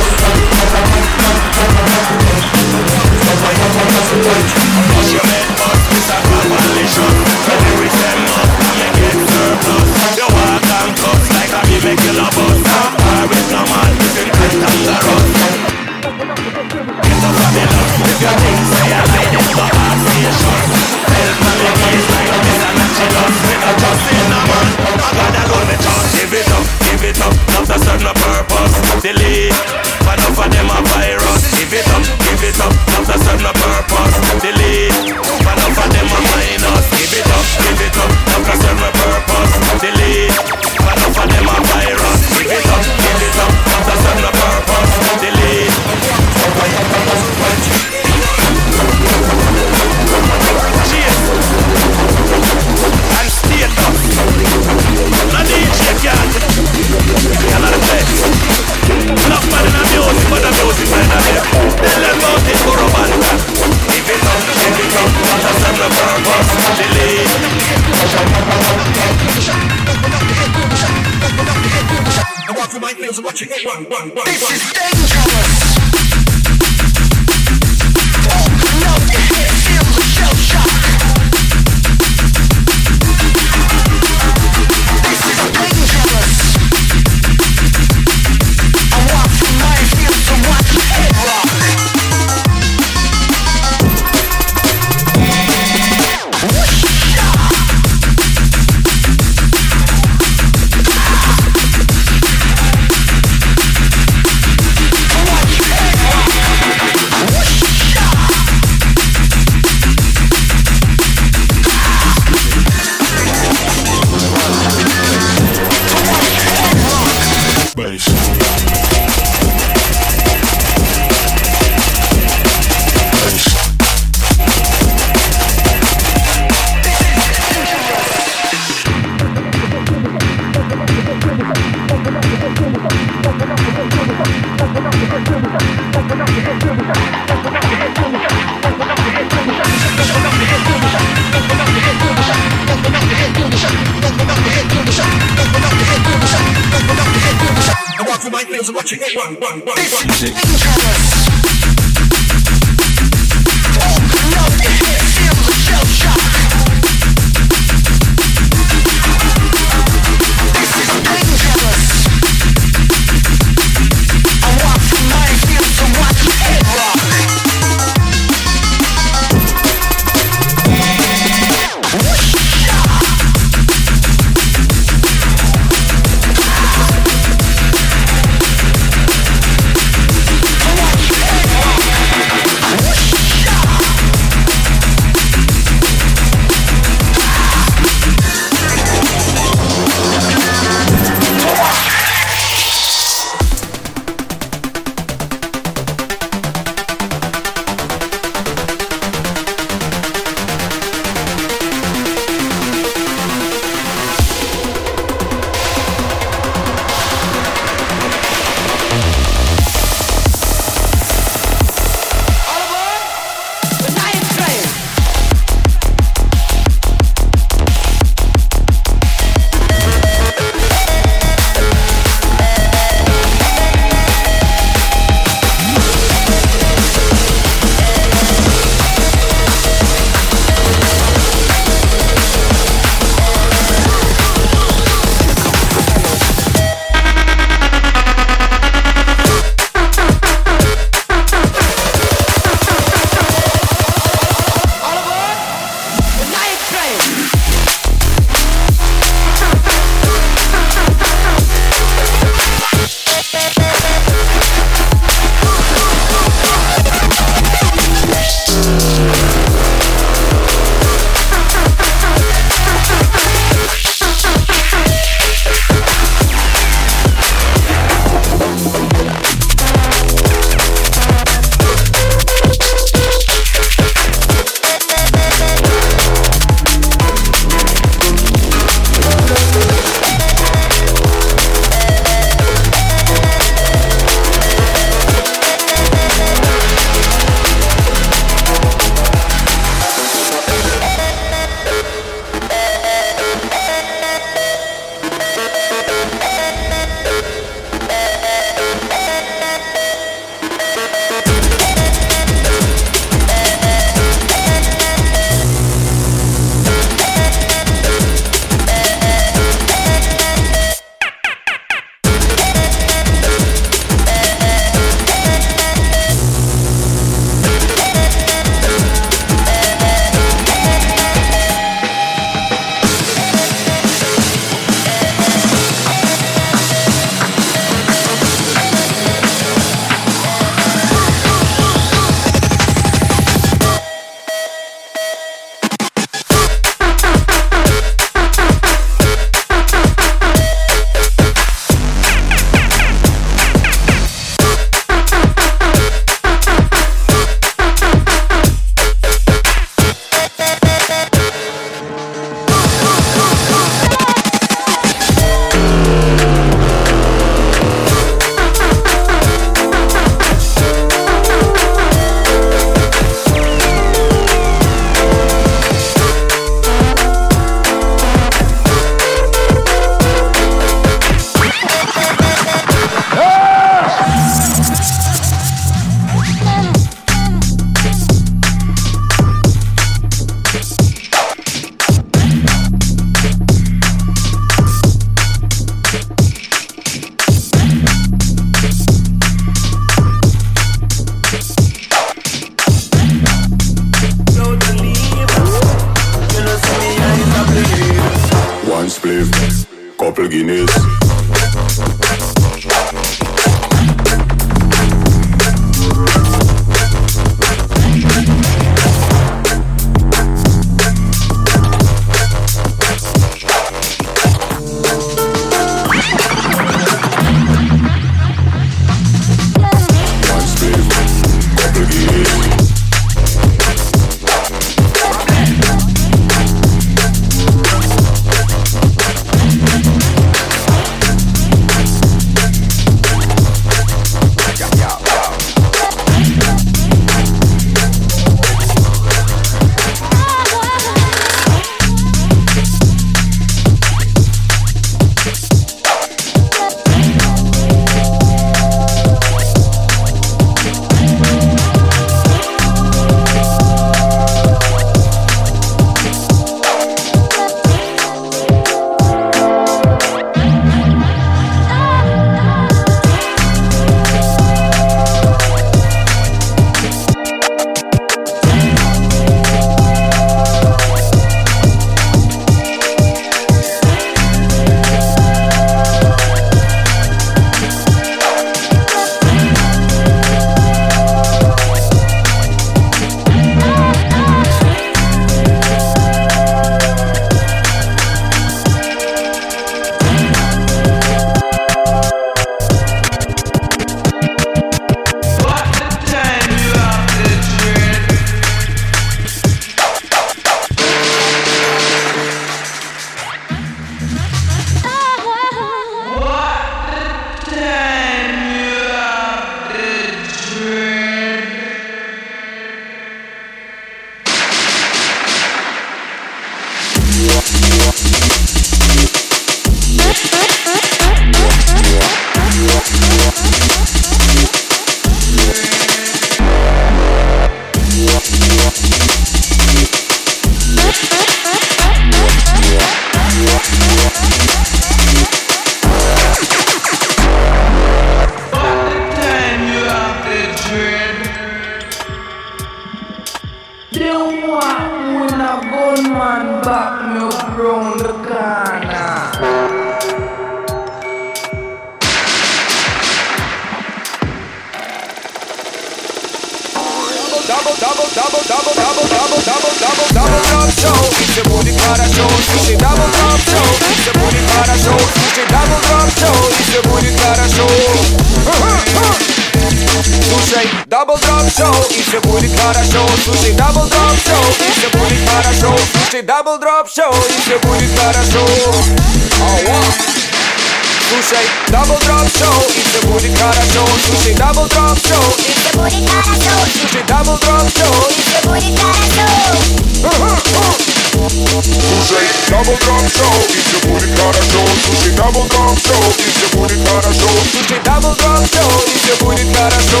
слушай 592.00 592.26
Double 592.48 592.78
control, 592.78 593.40
и 593.48 593.60
все 593.60 593.78
будет 593.86 594.18
хорошо. 594.18 594.60
Слушай, 594.84 595.12
double 595.14 595.48
control, 595.48 596.08
и 596.18 596.30
все 596.30 596.46
будет 596.56 596.88
хорошо. 596.88 597.28
Слушай, 597.52 597.78
double 597.84 598.16
control, 598.18 598.82
и 598.86 598.98
все 598.98 599.14
будет 599.24 599.56
хорошо. 599.56 600.00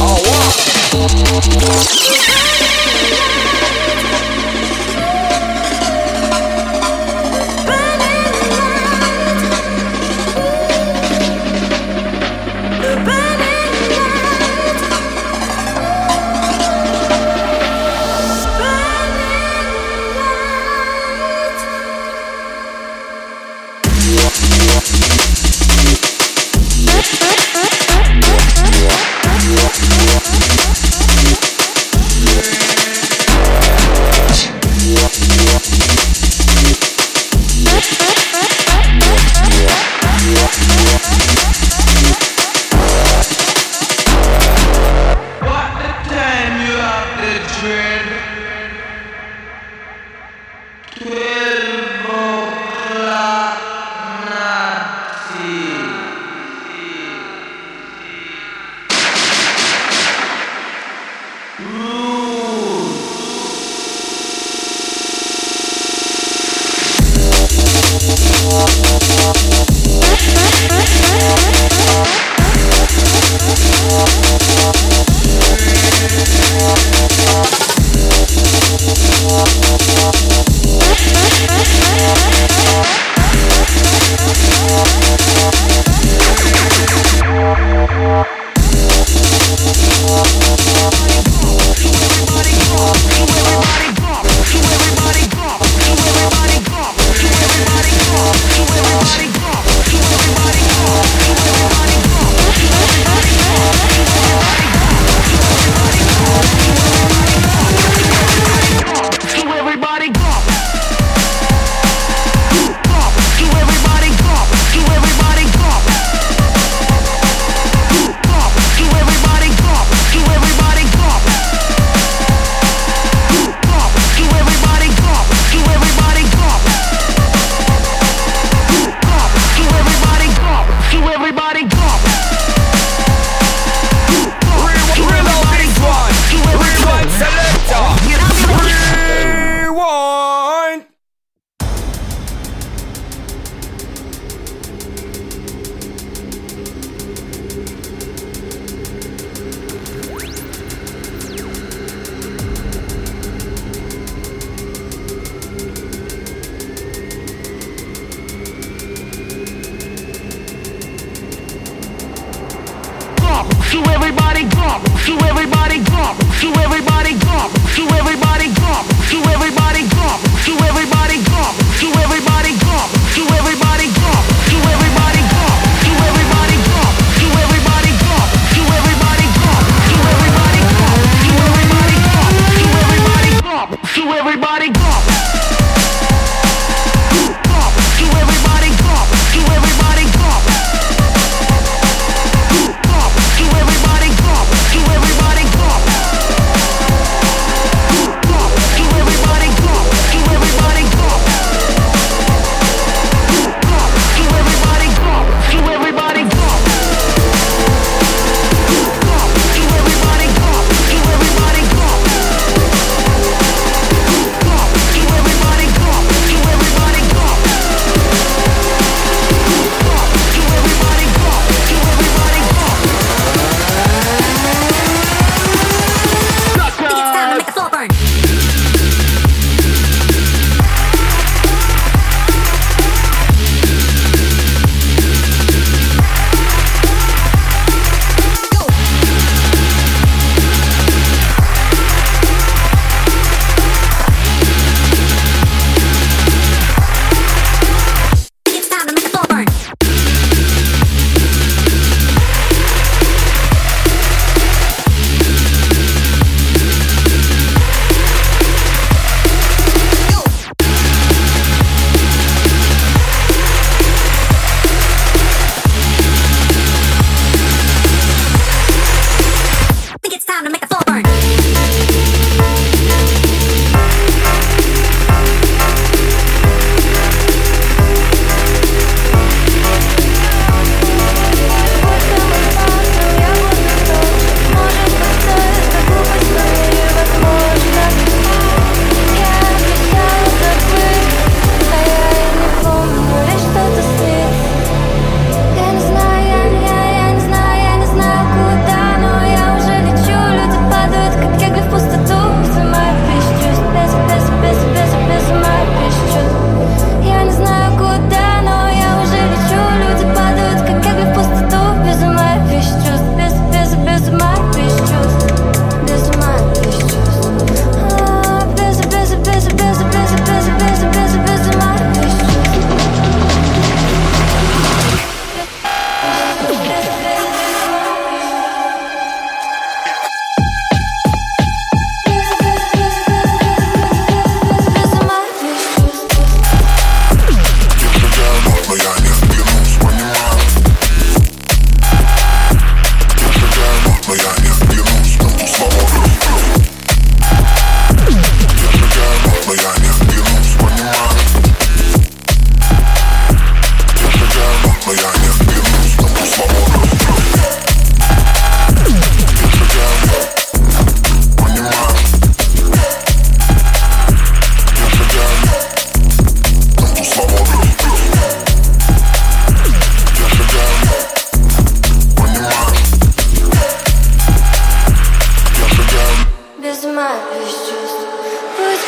Ауа! 0.00 0.38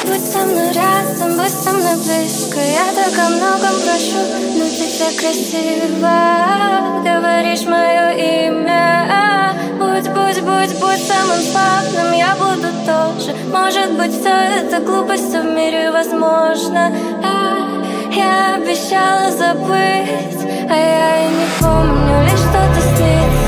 Будь 0.07 0.25
со 0.25 0.39
мной 0.41 0.73
рядом, 0.73 1.37
будь 1.39 1.49
со 1.49 1.71
мной 1.73 1.97
близко. 1.97 2.59
Я 2.61 2.93
так 2.95 3.19
о 3.19 3.29
многом 3.31 3.81
прошу, 3.85 4.21
но 4.59 4.65
ты 4.65 4.87
так 4.99 5.17
красиво 5.17 6.11
Говоришь 7.03 7.65
мое 7.67 8.11
имя. 8.13 9.55
Будь, 9.79 10.09
будь, 10.09 10.41
будь, 10.43 10.81
будь 10.81 11.03
самым 11.07 11.41
славным 11.41 12.13
Я 12.13 12.35
буду 12.37 12.69
тоже. 12.85 13.35
Может 13.51 13.93
быть, 13.93 14.13
все 14.13 14.29
это 14.29 14.81
глупость 14.81 15.33
в 15.33 15.45
мире 15.45 15.91
возможно 15.91 16.93
а, 17.23 17.83
Я 18.13 18.57
обещала 18.57 19.31
забыть, 19.31 20.45
а 20.69 20.75
я 20.75 21.25
и 21.25 21.29
не 21.29 21.47
помню 21.61 22.23
Лишь 22.25 22.41
что-то 22.41 22.81
снится 22.97 23.44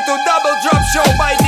into 0.00 0.16
double 0.24 0.56
drop 0.62 0.82
show 0.94 1.04
by 1.18 1.39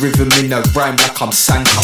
rhythm 0.00 0.30
in 0.44 0.52
a 0.52 0.60
rhyme 0.74 0.96
like 0.96 1.20
I'm 1.20 1.32
Sanka. 1.32 1.80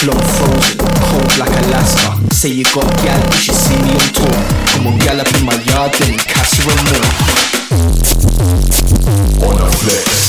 Flow 0.00 0.12
frozen, 0.12 0.78
cold 0.78 1.38
like 1.38 1.50
Alaska. 1.64 2.34
Say 2.34 2.48
you 2.50 2.64
got 2.64 2.88
gal, 3.02 3.20
you 3.26 3.32
should 3.32 3.54
see 3.54 3.76
me 3.82 3.92
on 3.92 4.12
tour. 4.14 4.42
Come 4.72 4.86
on, 4.88 4.98
gal 4.98 5.20
up 5.20 5.34
in 5.34 5.44
my 5.44 5.54
yard, 5.64 5.92
then 5.94 6.18
Cassie 6.18 6.62
and 6.68 6.82
more. 6.88 7.04
On 9.48 9.56
the 9.56 9.70
flex. 9.76 10.19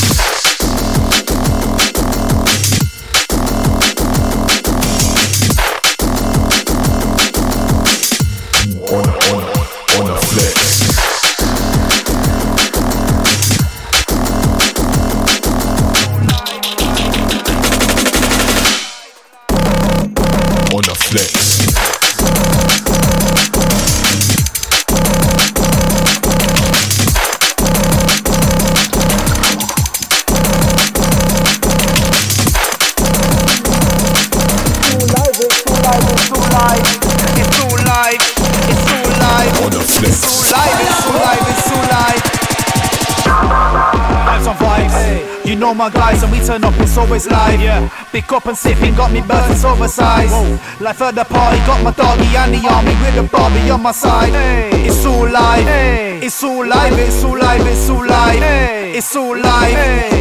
Always 47.12 47.28
live. 47.28 47.60
Yeah. 47.60 47.90
Pick 48.14 48.32
up 48.32 48.46
and 48.46 48.58
sipping, 48.58 48.96
got 48.96 49.12
me 49.12 49.20
burst, 49.20 49.52
it's 49.52 49.66
oversized. 49.66 50.32
Life 50.80 51.02
at 51.02 51.14
the 51.14 51.26
party, 51.26 51.58
got 51.68 51.84
my 51.84 51.92
doggy 51.92 52.24
and 52.38 52.54
the 52.54 52.70
army 52.70 52.96
with 53.04 53.16
the 53.16 53.24
Barbie 53.24 53.70
on 53.70 53.82
my 53.84 53.92
side. 53.92 54.32
It's 54.74 55.06
all 55.06 55.30
live, 55.30 56.24
it's 56.24 56.42
all 56.42 56.66
live, 56.66 56.98
it's 56.98 57.24
all 57.24 57.38
live, 57.38 57.68
it's 57.68 57.90
all 57.90 58.08
live. 58.08 58.72
It's 58.94 59.16
all 59.16 59.38
live, 59.38 59.78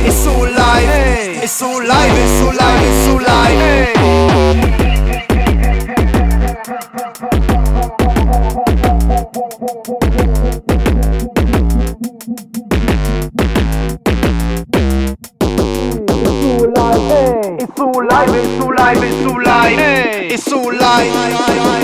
it's 0.06 0.26
all 0.26 0.50
live, 0.50 1.42
it's 1.42 1.62
all 1.62 1.84
live, 1.84 2.16
it's 2.18 2.42
all 2.42 2.54
live, 2.54 2.82
it's 2.82 3.08
all 3.08 3.22
live. 3.22 4.80
It's 4.80 4.89
It's 20.52 20.58
too 20.58 21.80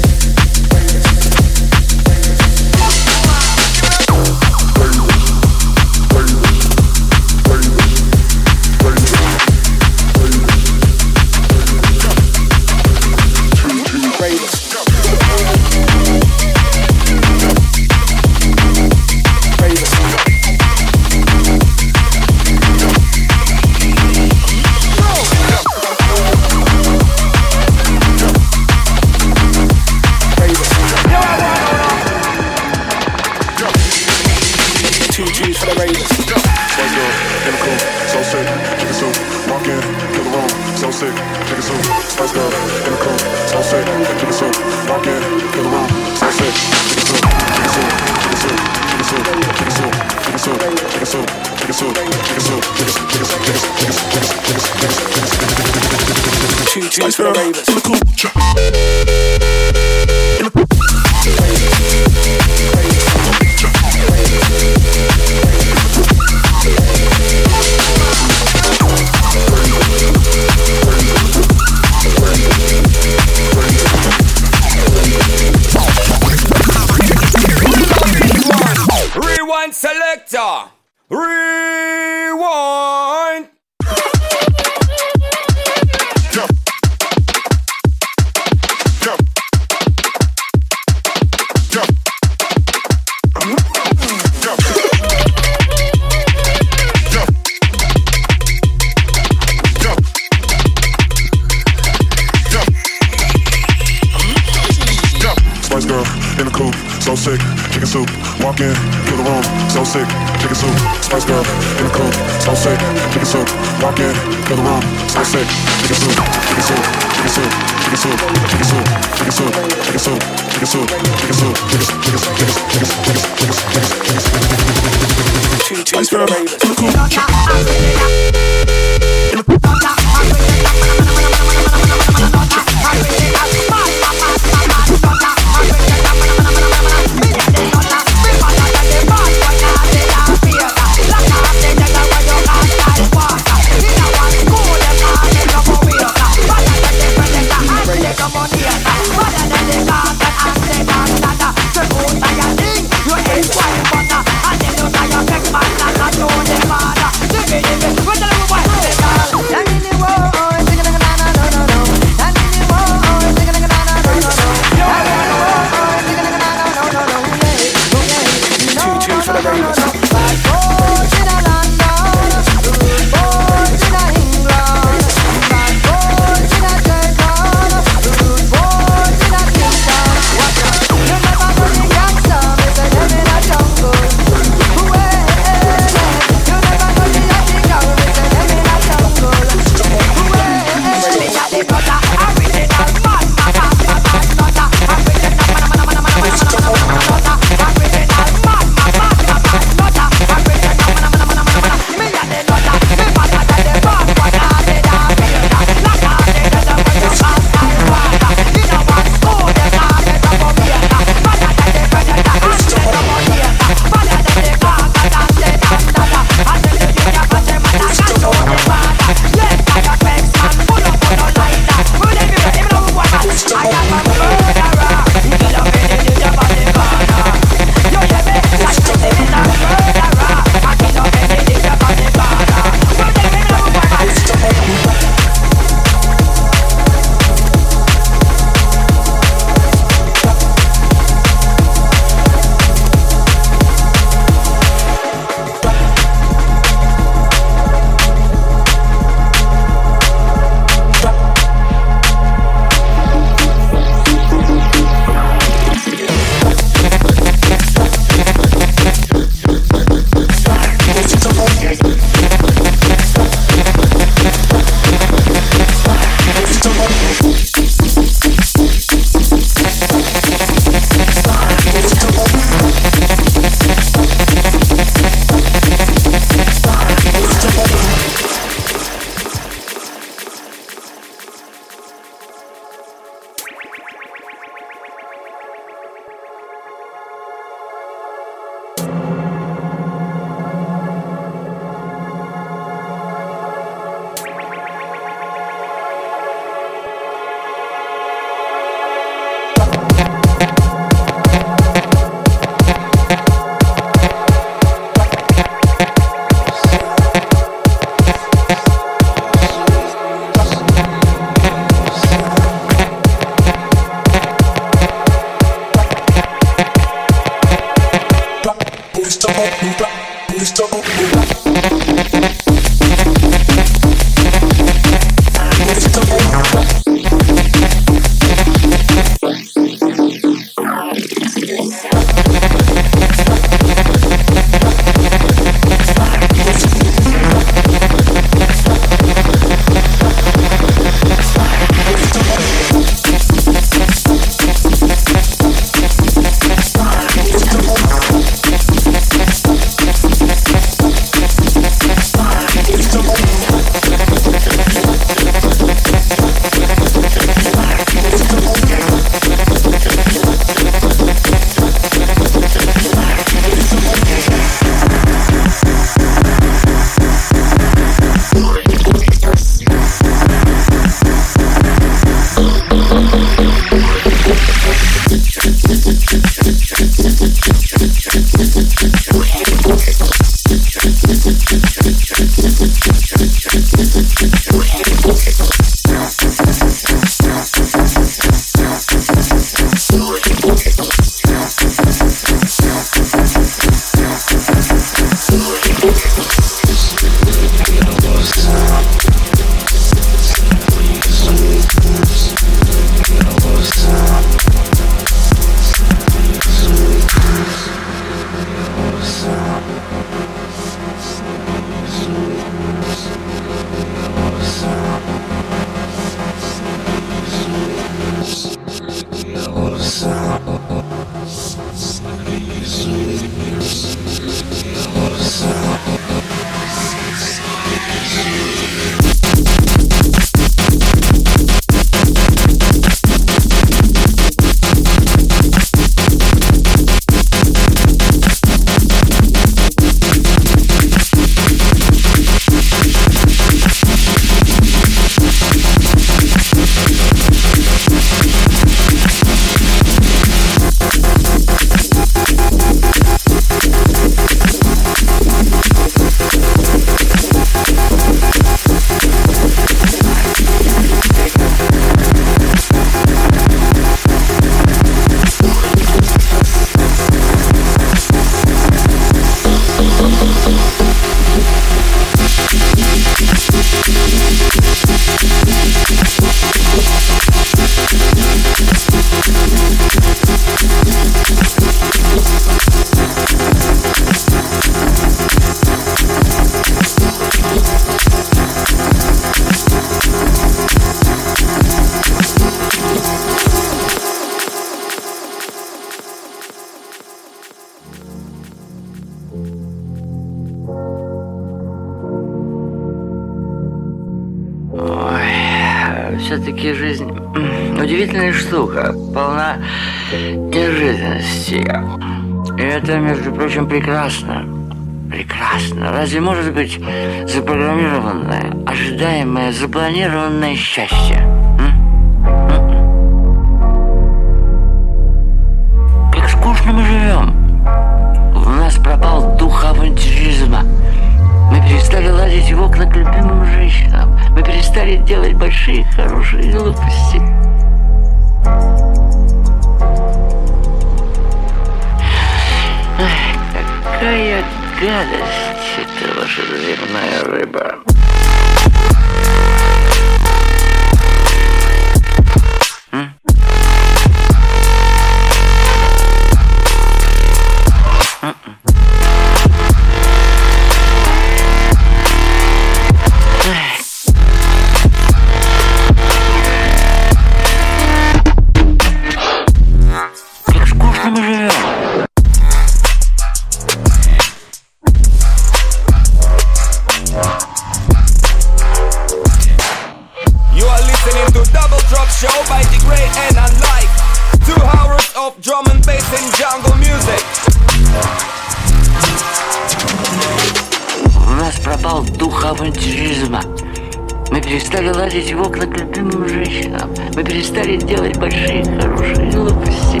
стали 597.58 597.76
делать 597.76 598.16
большие 598.18 598.62
хорошие 598.62 599.16
глупости. 599.32 600.00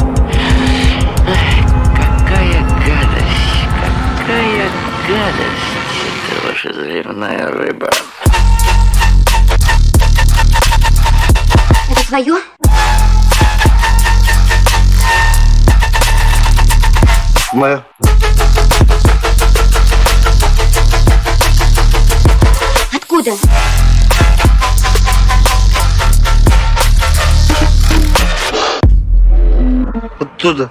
Ай, 1.26 1.64
какая 1.96 2.62
гадость, 2.86 3.66
какая 4.16 4.70
гадость, 5.08 5.74
это 6.30 6.46
ваша 6.46 6.72
заливная 6.72 7.48
рыба. 7.48 7.90
Это 11.90 12.06
твое? 12.06 12.36
Мое. 17.52 17.87
оттуда. 30.38 30.70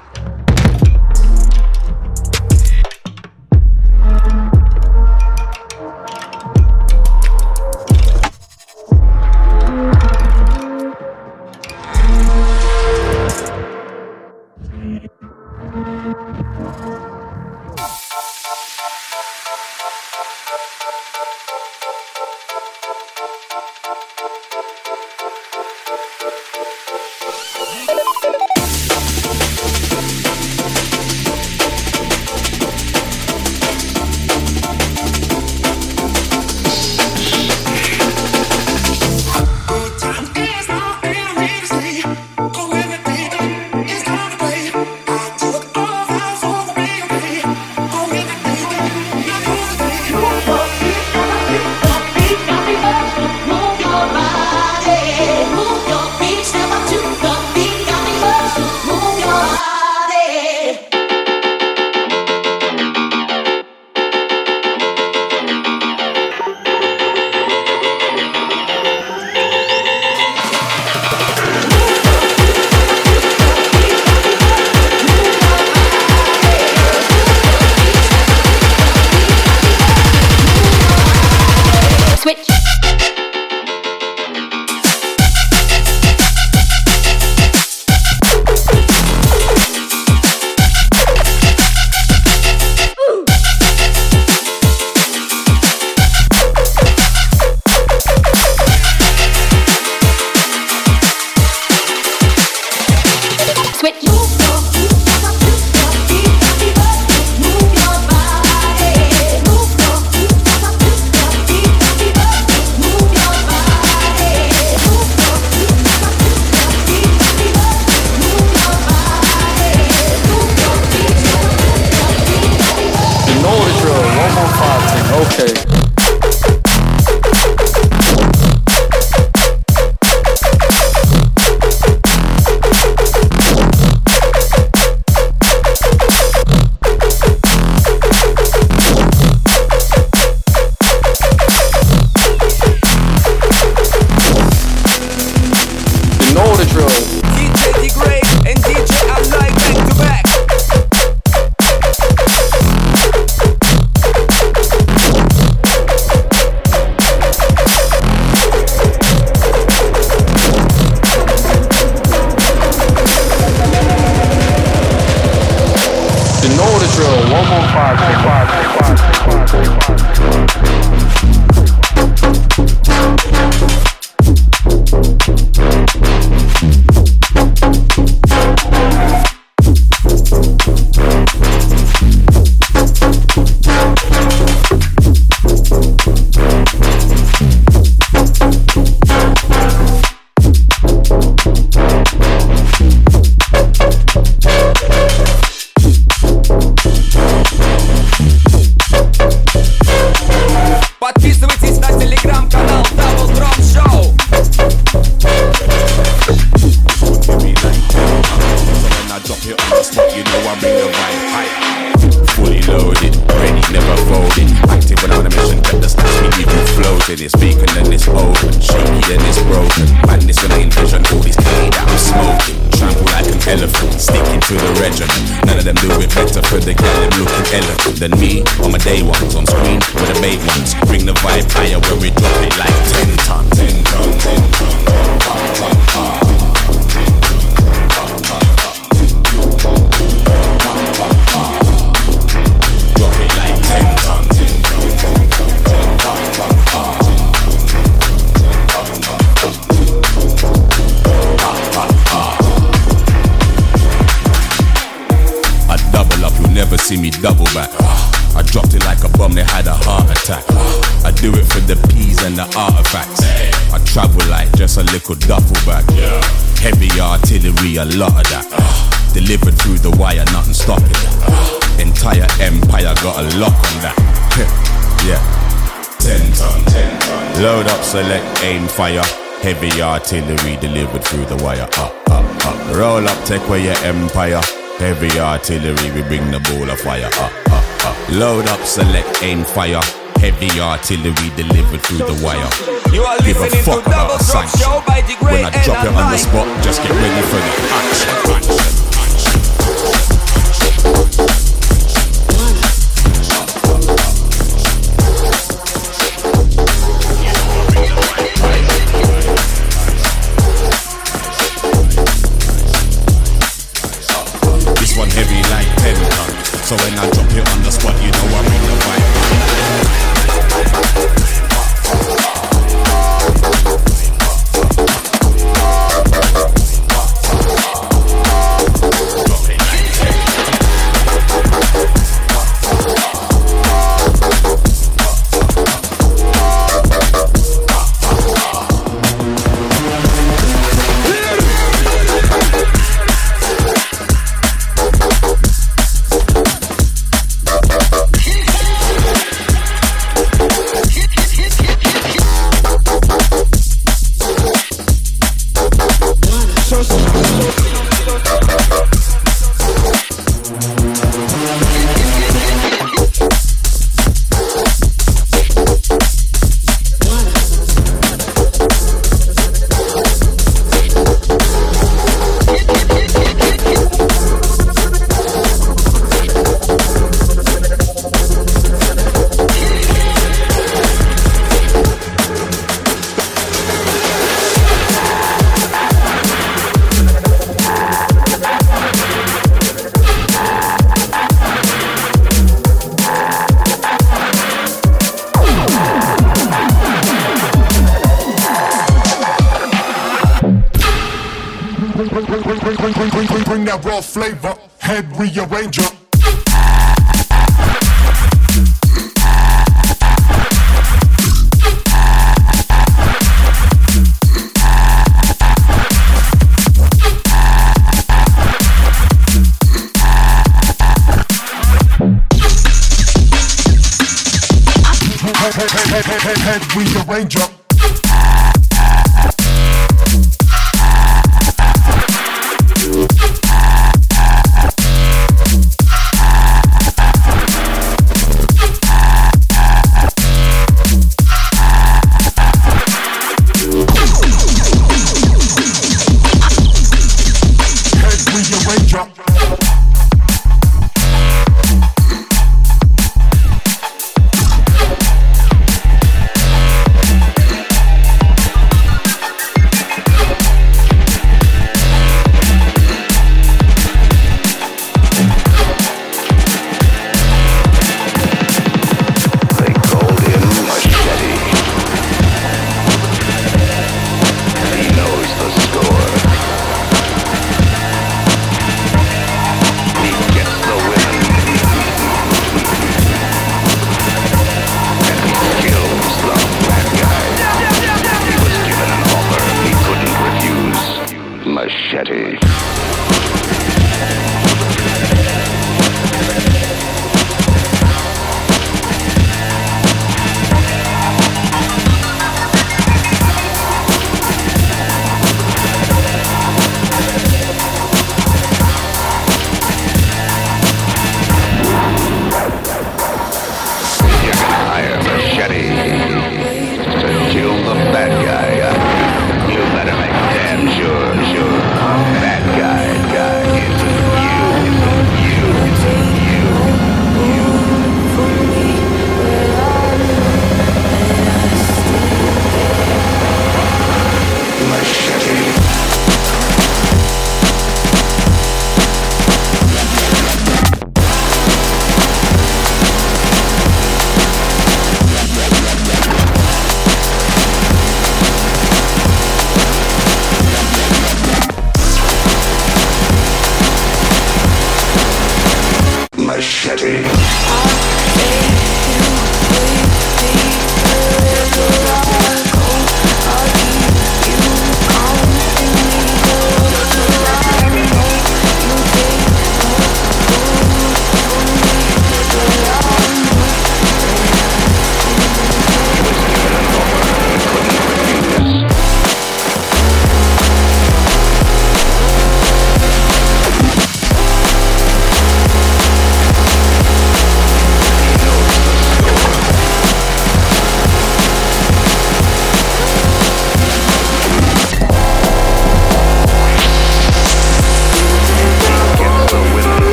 fire. 278.78 279.02
Heavy 279.42 279.82
artillery 279.82 280.56
delivered 280.58 281.04
through 281.04 281.26
the 281.26 281.36
wire. 281.44 281.68
Up, 281.82 281.94
up, 282.14 282.46
up. 282.46 282.76
Roll 282.78 283.08
up, 283.08 283.18
take 283.26 283.42
away 283.48 283.66
your 283.66 283.78
empire. 283.82 284.40
Heavy 284.78 285.20
artillery, 285.20 285.90
we 285.96 286.04
bring 286.04 286.30
the 286.30 286.40
ball 286.46 286.70
of 286.70 286.80
fire. 286.80 287.10
Up, 287.18 287.34
up, 287.50 287.86
up. 287.86 288.10
Load 288.12 288.46
up, 288.46 288.62
select, 288.62 289.24
aim, 289.24 289.44
fire. 289.44 289.82
Heavy 290.22 290.62
artillery 290.62 291.30
delivered 291.36 291.82
through 291.82 292.06
the 292.06 292.22
wire. 292.24 292.50
You 292.94 293.02
are 293.02 293.18
Give 293.18 293.40
listening 293.40 293.62
a 293.62 293.66
fuck 293.66 293.84
to 293.84 293.90
Double 293.90 294.18
Drop 294.22 294.48
Show 294.62 294.84
by 294.86 295.02
the 295.02 295.18
Great 295.20 295.42
When 295.42 295.46
I 295.46 295.64
drop 295.66 295.84
you 295.84 295.90
on 295.90 296.12
the 296.12 296.18
spot, 296.18 296.46
just 296.64 296.82
get 296.84 296.92
ready 296.92 297.22
for 297.34 297.42
the 297.42 297.54
action. 297.82 298.37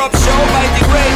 Drop 0.00 0.16
Show 0.16 0.30
by 0.30 0.64
the 0.78 0.86
great 0.88 1.09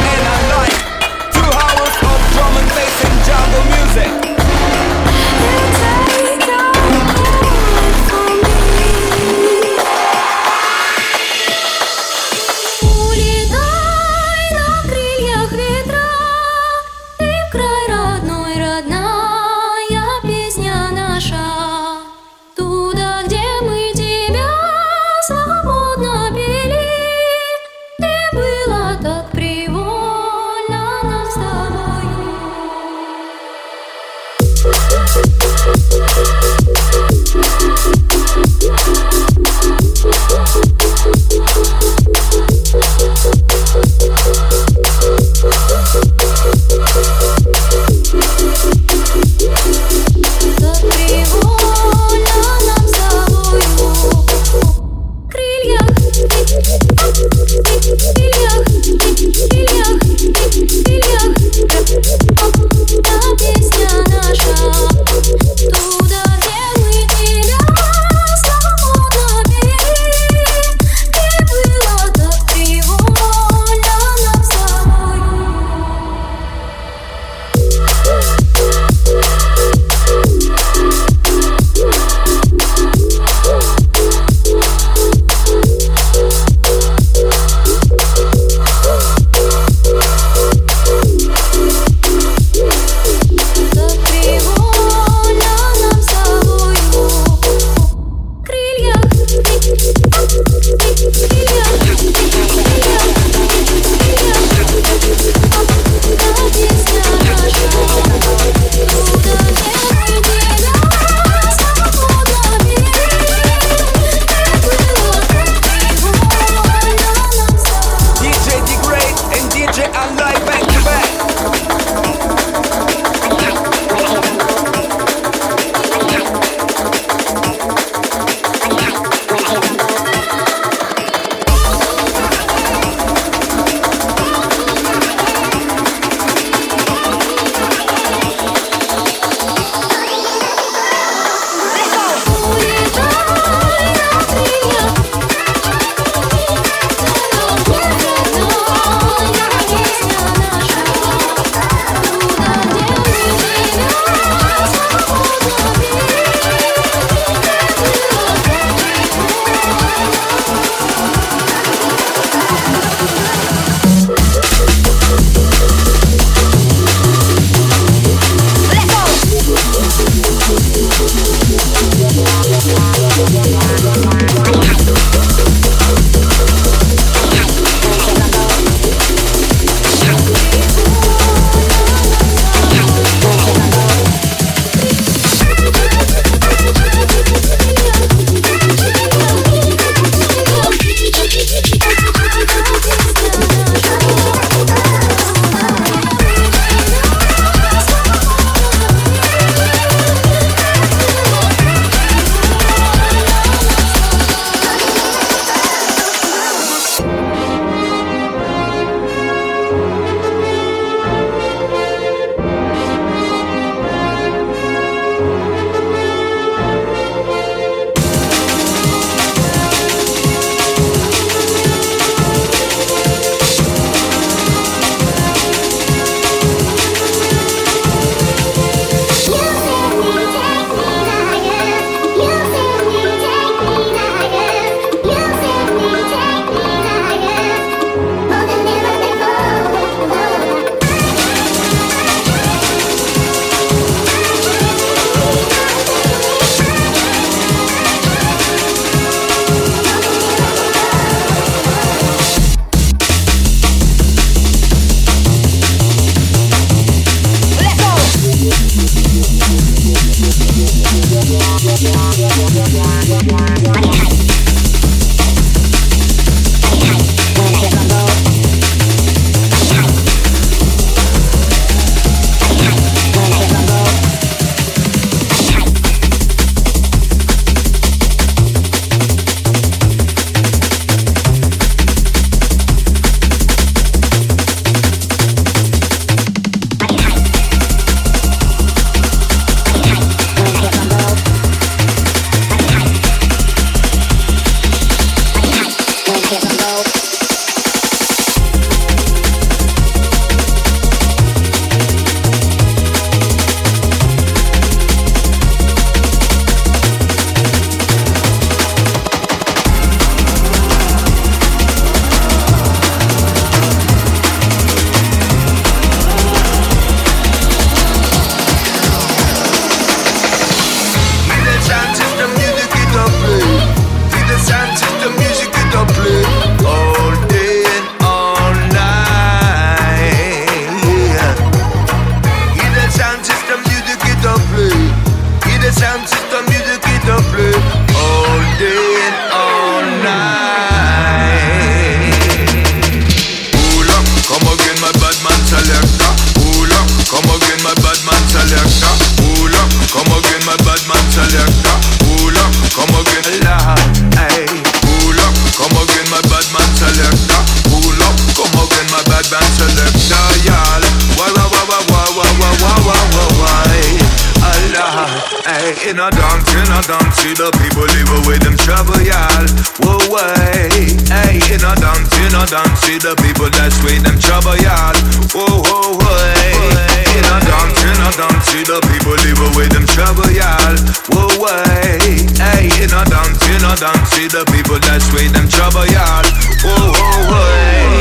see 384.13 384.27
the 384.27 384.45
people 384.51 384.79
that's 384.79 385.11
with 385.13 385.33
them 385.33 385.47
trouble, 385.47 385.85
y'all. 385.87 386.23
Whoa, 386.63 386.91
whoa, 386.93 387.31
way. 387.31 387.95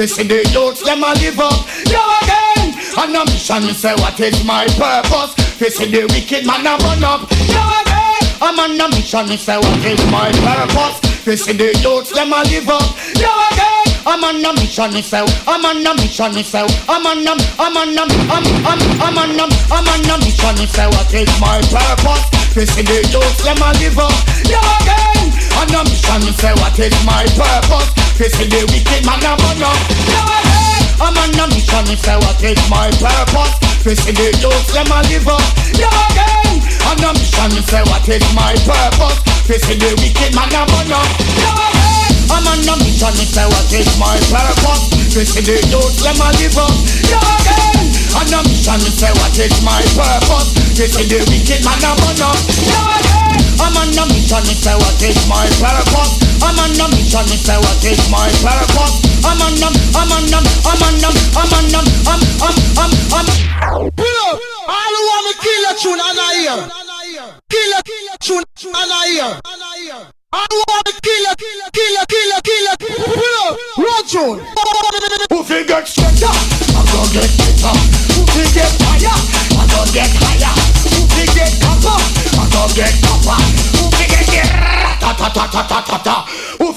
This 0.00 0.16
in 0.16 0.28
the 0.28 0.40
youths, 0.56 0.80
them 0.80 1.04
a 1.04 1.12
live 1.12 1.36
up. 1.36 1.60
Yo 1.84 2.00
again. 2.24 2.72
On 2.96 3.12
a 3.12 3.20
mission, 3.28 3.68
me 3.68 3.76
say 3.76 3.92
what 4.00 4.16
is 4.16 4.32
my 4.48 4.64
purpose. 4.80 5.36
This 5.60 5.76
in 5.76 5.92
the 5.92 6.08
wicked 6.08 6.48
man 6.48 6.64
a 6.64 6.80
run 6.80 7.04
up. 7.04 7.28
Yo 7.44 7.60
again. 7.60 8.24
I'm 8.40 8.56
on 8.56 8.80
a 8.80 8.88
mission, 8.96 9.28
me 9.28 9.36
say 9.36 9.60
what 9.60 9.84
is 9.84 10.00
my 10.08 10.32
purpose. 10.40 11.04
This 11.28 11.44
in 11.52 11.60
the 11.60 11.76
youths, 11.84 12.16
them 12.16 12.32
a 12.32 12.40
live 12.48 12.72
up. 12.72 12.80
Yo 13.12 13.28
again. 13.28 13.92
I'm 14.08 14.24
on 14.24 14.40
a 14.40 14.56
mission, 14.56 14.88
me 14.96 15.04
say 15.04 15.20
I'm 15.44 15.68
on 15.68 15.84
a 15.84 15.92
mission, 15.92 16.32
me 16.32 16.48
say 16.48 16.64
I'm 16.88 17.04
on 17.04 17.20
a, 17.20 17.36
I'm 17.60 17.76
on 17.76 17.92
a, 17.92 18.00
I'm, 18.00 18.44
I'm, 18.64 18.80
I'm 19.04 19.18
on 19.20 19.36
a, 19.36 19.44
I'm 19.68 19.84
on 19.84 20.00
a 20.00 20.14
mission, 20.24 20.56
me 20.56 20.64
say 20.64 20.88
what 20.88 21.12
is 21.12 21.28
my 21.36 21.60
purpose. 21.68 22.24
This 22.56 22.72
in 22.80 22.88
the 22.88 23.04
youths, 23.12 23.44
them 23.44 23.60
a 23.60 23.68
live 23.76 24.00
up. 24.00 24.16
Yo 24.48 24.64
again. 24.80 25.28
On 25.60 25.68
a 25.68 25.84
mission, 25.84 26.24
me 26.24 26.32
say 26.40 26.56
what 26.56 26.72
is 26.80 26.96
my 27.04 27.28
purpose 27.36 28.09
face 28.20 28.36
the 28.36 28.60
wicked 28.68 29.00
man 29.08 29.24
a 29.24 29.32
burn 29.32 29.64
up. 29.64 29.72
Now 30.12 30.28
I 30.28 30.44
hey, 30.44 30.84
I'm 31.00 31.16
on 31.16 31.32
a 31.40 31.44
mission 31.48 31.88
if 31.88 32.04
I 32.04 32.20
what 32.20 32.36
is 32.44 32.60
my 32.68 32.92
purpose. 33.00 33.56
Face 33.80 34.04
the 34.04 34.12
youth 34.12 34.68
them 34.76 34.92
a 34.92 35.00
live 35.08 35.24
up. 35.24 35.40
Now 35.80 35.88
again, 36.12 36.60
on 36.84 37.00
a 37.00 37.10
mission 37.16 37.56
if 37.56 37.72
I 37.72 37.80
what 37.88 38.04
is 38.04 38.20
my 38.36 38.52
purpose. 38.68 39.24
Face 39.48 39.64
the 39.64 39.88
wicked 40.04 40.36
man 40.36 40.52
a 40.52 40.68
burn 40.68 40.92
up. 40.92 41.08
Now 41.40 41.64
I 41.64 41.72
hey, 41.72 42.12
I'm 42.28 42.44
on 42.44 42.60
a 42.60 42.74
mission 42.84 43.16
if 43.24 43.32
I 43.40 43.48
what 43.48 43.72
is 43.72 43.88
my 43.96 44.20
purpose. 44.28 44.84
Face 45.16 45.32
the 45.40 45.56
youth 45.72 45.96
them 46.04 46.20
a 46.20 46.28
live 46.36 46.60
up. 46.60 46.76
Now 47.08 47.24
again, 47.24 47.88
on 48.20 48.28
a 48.36 48.38
mission 48.44 48.84
if 48.84 49.00
I 49.00 49.16
what 49.16 49.32
is 49.40 49.56
my 49.64 49.80
purpose. 49.96 50.52
Face 50.76 50.92
the 50.92 51.24
wicked 51.24 51.64
man 51.64 51.80
a 51.88 51.96
burn 51.96 52.20
up. 52.20 52.36
Now 52.68 52.84
again, 53.00 53.64
I'm 53.64 53.80
on 53.80 53.96
a 53.96 54.04
mission 54.12 54.44
if 54.44 54.60
I 54.68 54.76
what 54.76 55.00
is 55.00 55.16
my 55.24 55.48
purpose. 55.56 56.29
I'm 56.42 56.58
on 56.58 56.72
a 56.80 56.86
mission, 56.96 57.24
me 57.28 57.36
say 57.36 57.56
what 57.58 57.84
is 57.84 58.00
my 58.10 58.28
purpose 58.40 58.96
I'm 59.24 59.40
on 59.40 59.60
a, 59.60 59.68
I'm 59.96 60.10
on 60.10 60.32
a, 60.32 60.38
I'm 60.64 60.82
on 60.82 61.04
a, 61.04 61.10
I'm 61.36 61.52
on 61.52 61.74
a, 61.74 61.80
I'm, 62.08 62.20
I'm, 62.40 62.56
I'm, 62.78 62.92
I'm 63.12 63.50
Pull 63.96 64.16
up! 64.26 64.40
I 64.68 64.86
don't 64.92 65.06
want 65.06 65.24
to 65.28 65.34
kill 65.42 65.64
a 65.68 65.72
tune 65.78 66.00
I 66.00 66.34
hear. 66.40 66.79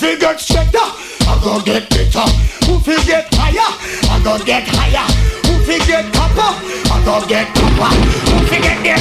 Fi 0.03 0.19
get 0.19 0.39
straighter? 0.39 0.87
I 1.23 1.39
go 1.39 1.63
get 1.63 1.87
better. 1.87 2.27
Who 2.67 2.75
fi 2.83 2.99
get 3.07 3.31
higher? 3.39 3.71
I 4.11 4.19
go 4.19 4.35
get 4.43 4.67
higher. 4.67 5.07
Who 5.47 5.55
fi 5.63 5.79
get 5.87 6.11
copper? 6.11 6.51
I 6.91 6.97
go 7.07 7.23
get 7.23 7.47
copper. 7.55 7.91
Who 8.27 8.37
fi 8.51 8.59
get 8.59 8.83
get 8.83 8.99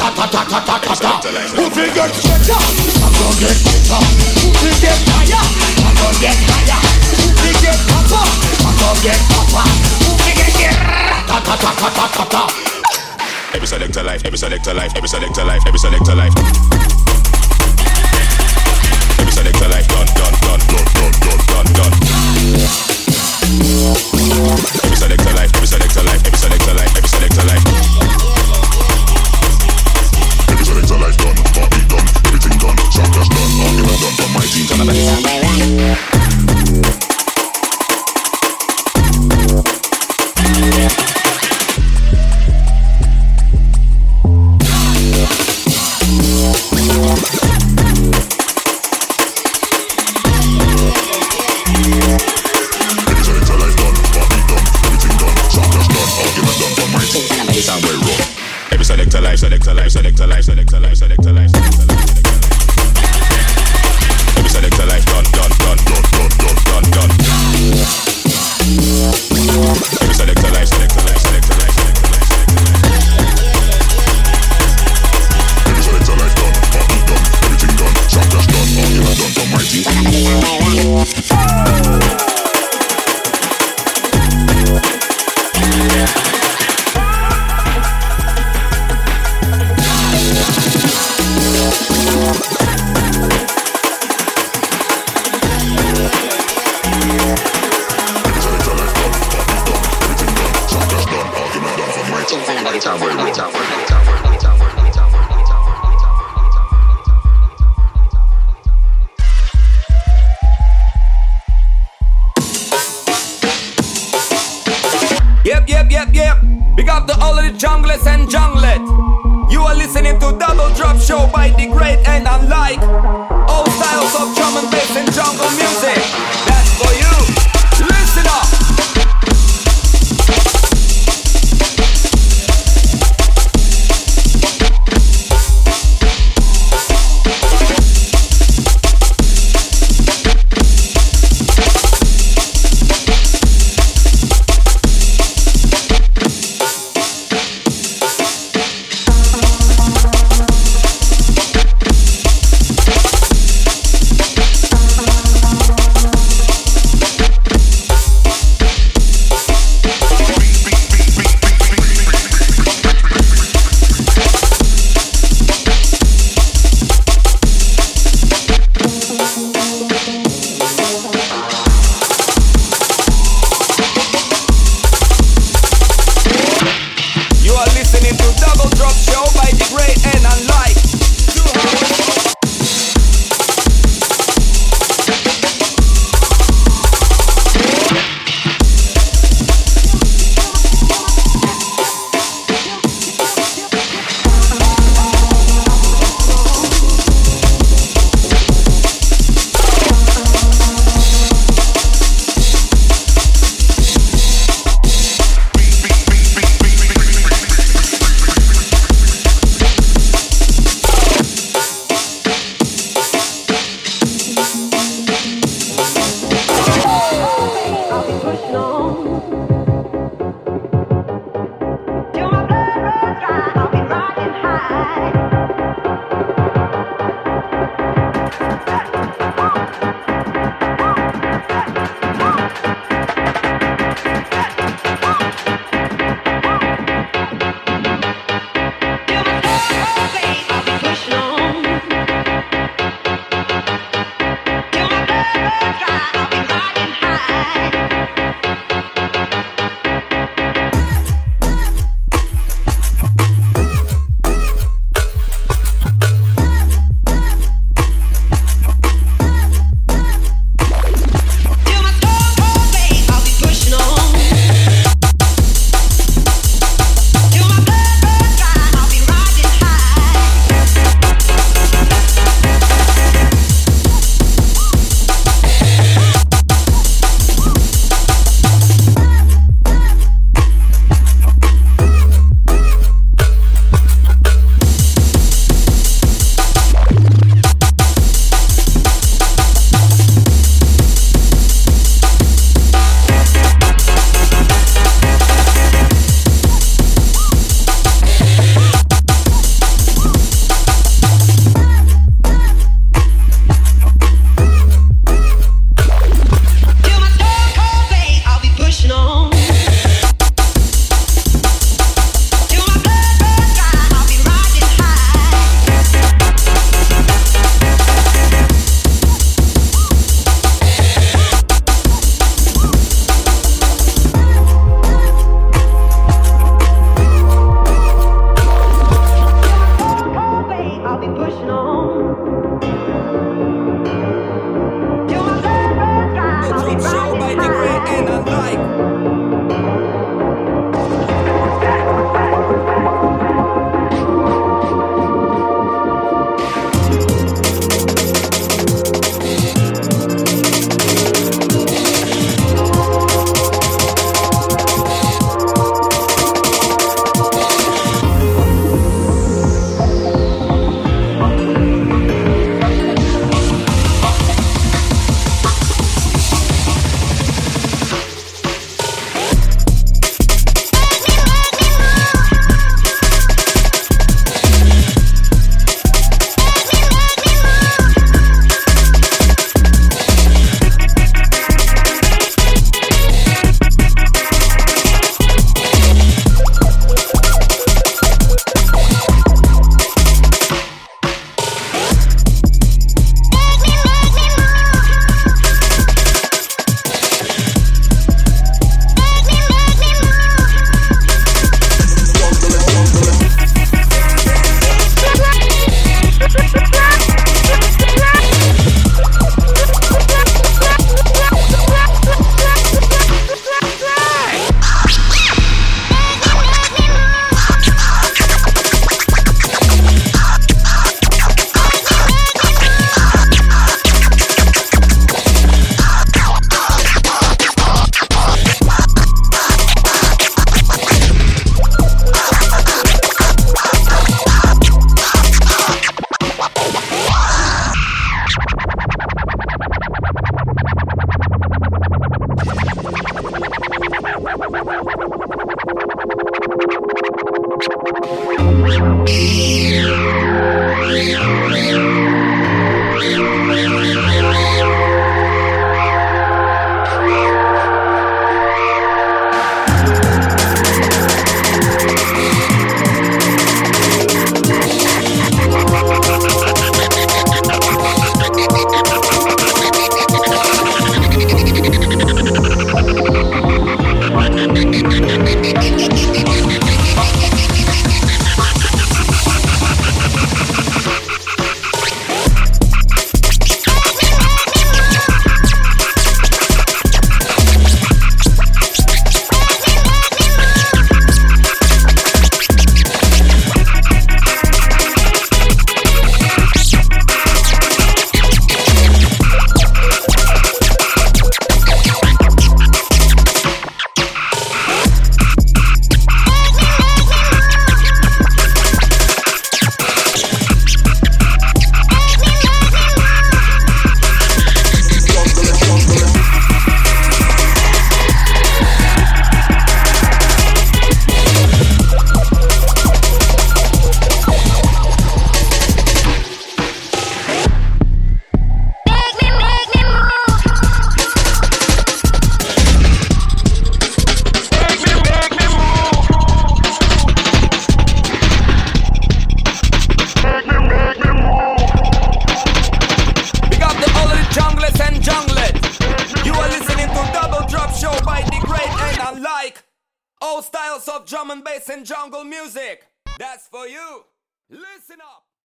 ta 0.00 0.08
ta 0.16 0.24
ta 0.24 0.42
ta 0.48 0.58
ta 0.64 0.76
ta 0.80 0.94
ta? 0.96 1.12
Who 1.52 1.68
fi 1.68 1.84
get 1.92 2.10
straighter? 2.16 2.56
I 2.56 3.08
go 3.12 3.28
get 3.36 3.58
better. 3.60 4.00
Who 4.40 4.48
fi 4.56 4.70
get 4.80 5.00
higher? 5.12 5.44
I 5.84 5.90
go 6.00 6.08
get 6.16 6.38
higher. 6.48 6.80
Who 7.20 7.28
fi 7.44 7.50
get 7.60 7.78
copper? 7.84 8.24
I 8.64 8.70
go 8.80 8.88
get 9.04 9.20
copper. 9.28 9.68
Who 10.00 10.10
fi 10.24 10.32
get 10.32 10.52
get 10.56 10.76
ta 11.28 11.36
ta 11.44 11.54
ta 11.60 11.70
ta 11.76 11.88
ta 11.92 12.06
ta 12.08 12.24
ta? 12.24 12.42
Every 13.52 13.68
selector 13.68 14.02
life, 14.02 14.24
every 14.24 14.38
selector 14.38 14.72
life, 14.72 14.96
every 14.96 15.08
selector 15.08 15.44
life, 15.44 15.62
every 15.66 15.78
selector 15.78 16.14
life. 16.14 16.32
Every 19.18 19.32
selector 19.32 19.68
life, 19.68 19.88
done, 19.88 20.06
done, 20.14 20.27
done, 20.48 20.60
done, 20.66 20.84
done, 20.94 21.12
done, 21.20 21.72
done, 21.72 21.72
done. 21.72 22.18